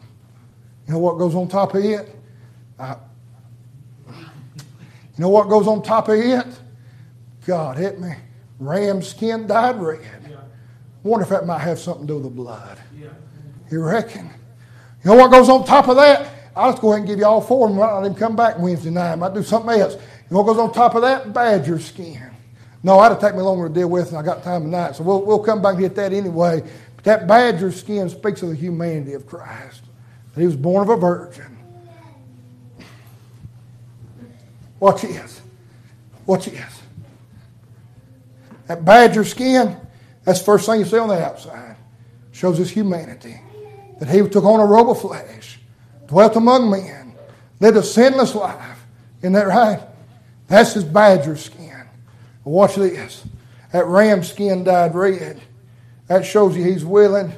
[0.87, 2.15] You know what goes on top of it?
[2.77, 2.95] Uh,
[4.07, 4.15] you
[5.17, 6.45] know what goes on top of it?
[7.45, 8.13] God hit me.
[8.59, 10.01] Ram skin dyed red.
[10.29, 10.37] Yeah.
[11.03, 12.77] Wonder if that might have something to do with the blood.
[12.97, 13.09] Yeah.
[13.71, 14.25] You reckon?
[15.03, 16.29] You know what goes on top of that?
[16.55, 18.89] I'll just go ahead and give you all four and let him come back Wednesday
[18.89, 19.13] night.
[19.13, 19.95] I might do something else.
[19.95, 19.99] You
[20.31, 21.33] know what goes on top of that?
[21.33, 22.32] Badger skin.
[22.83, 24.97] No, that'd take me longer to deal with, and I got time tonight.
[24.97, 26.61] So we'll, we'll come back and hit that anyway.
[26.97, 29.83] But that badger skin speaks of the humanity of Christ.
[30.33, 31.57] That he was born of a virgin.
[34.81, 35.41] Watch this.
[36.25, 36.81] Watch this.
[38.67, 39.77] That badger skin,
[40.25, 41.77] that's the first thing you see on the outside.
[42.33, 43.39] Shows his humanity.
[43.99, 45.59] That he took on a robe of flesh,
[46.07, 47.13] dwelt among men,
[47.61, 48.85] lived a sinless life.
[49.21, 49.79] Isn't that right?
[50.47, 51.72] That's his badger skin.
[52.43, 53.23] Watch this.
[53.71, 55.41] That ram skin dyed red.
[56.07, 57.33] That shows you he's willing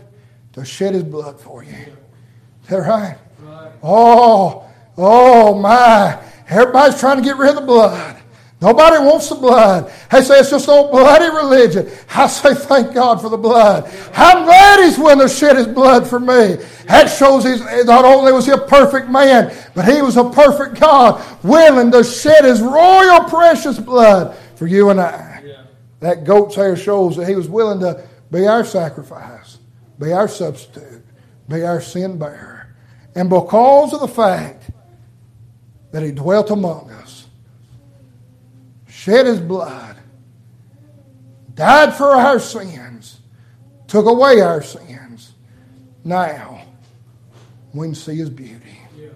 [0.54, 1.72] to shed his blood for you.
[1.74, 3.18] Is that right?
[3.42, 3.72] right.
[3.84, 4.66] Oh,
[4.98, 6.22] Oh my.
[6.48, 8.22] Everybody's trying to get rid of the blood.
[8.62, 9.92] Nobody wants the blood.
[10.10, 11.92] They say it's just old bloody religion.
[12.16, 13.92] I say thank God for the blood.
[14.16, 16.56] I'm glad He's willing to shed His blood for me.
[16.88, 20.80] That shows He's not only was He a perfect man, but He was a perfect
[20.80, 25.44] God, willing to shed His royal precious blood for you and I.
[25.46, 25.64] Yeah.
[26.00, 29.60] That goat's hair shows that He was willing to be our sacrifice,
[30.00, 31.04] be our substitute,
[31.48, 32.76] be our sin bearer.
[33.16, 34.70] And because of the fact
[35.92, 37.28] that He dwelt among us,
[39.06, 39.96] shed his blood,
[41.54, 43.20] died for our sins,
[43.88, 45.34] took away our sins.
[46.04, 46.66] Now,
[47.72, 48.80] we can see his beauty.
[48.98, 49.10] Yeah.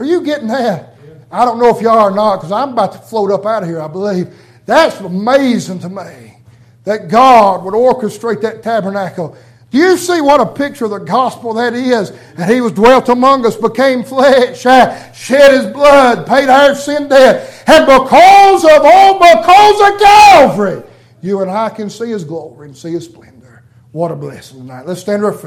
[0.00, 0.96] Are you getting that?
[1.06, 1.14] Yeah.
[1.30, 3.62] I don't know if you are or not because I'm about to float up out
[3.62, 4.34] of here, I believe.
[4.70, 6.36] That's amazing to me
[6.84, 9.36] that God would orchestrate that tabernacle
[9.70, 12.10] do you see what a picture of the gospel that is?
[12.36, 17.08] And he was dwelt among us, became flesh, uh, shed his blood, paid our sin
[17.08, 17.62] debt.
[17.68, 20.82] And because of all, because of Calvary,
[21.22, 23.62] you and I can see his glory and see his splendor.
[23.92, 24.86] What a blessing tonight.
[24.86, 25.46] Let's stand to our feet.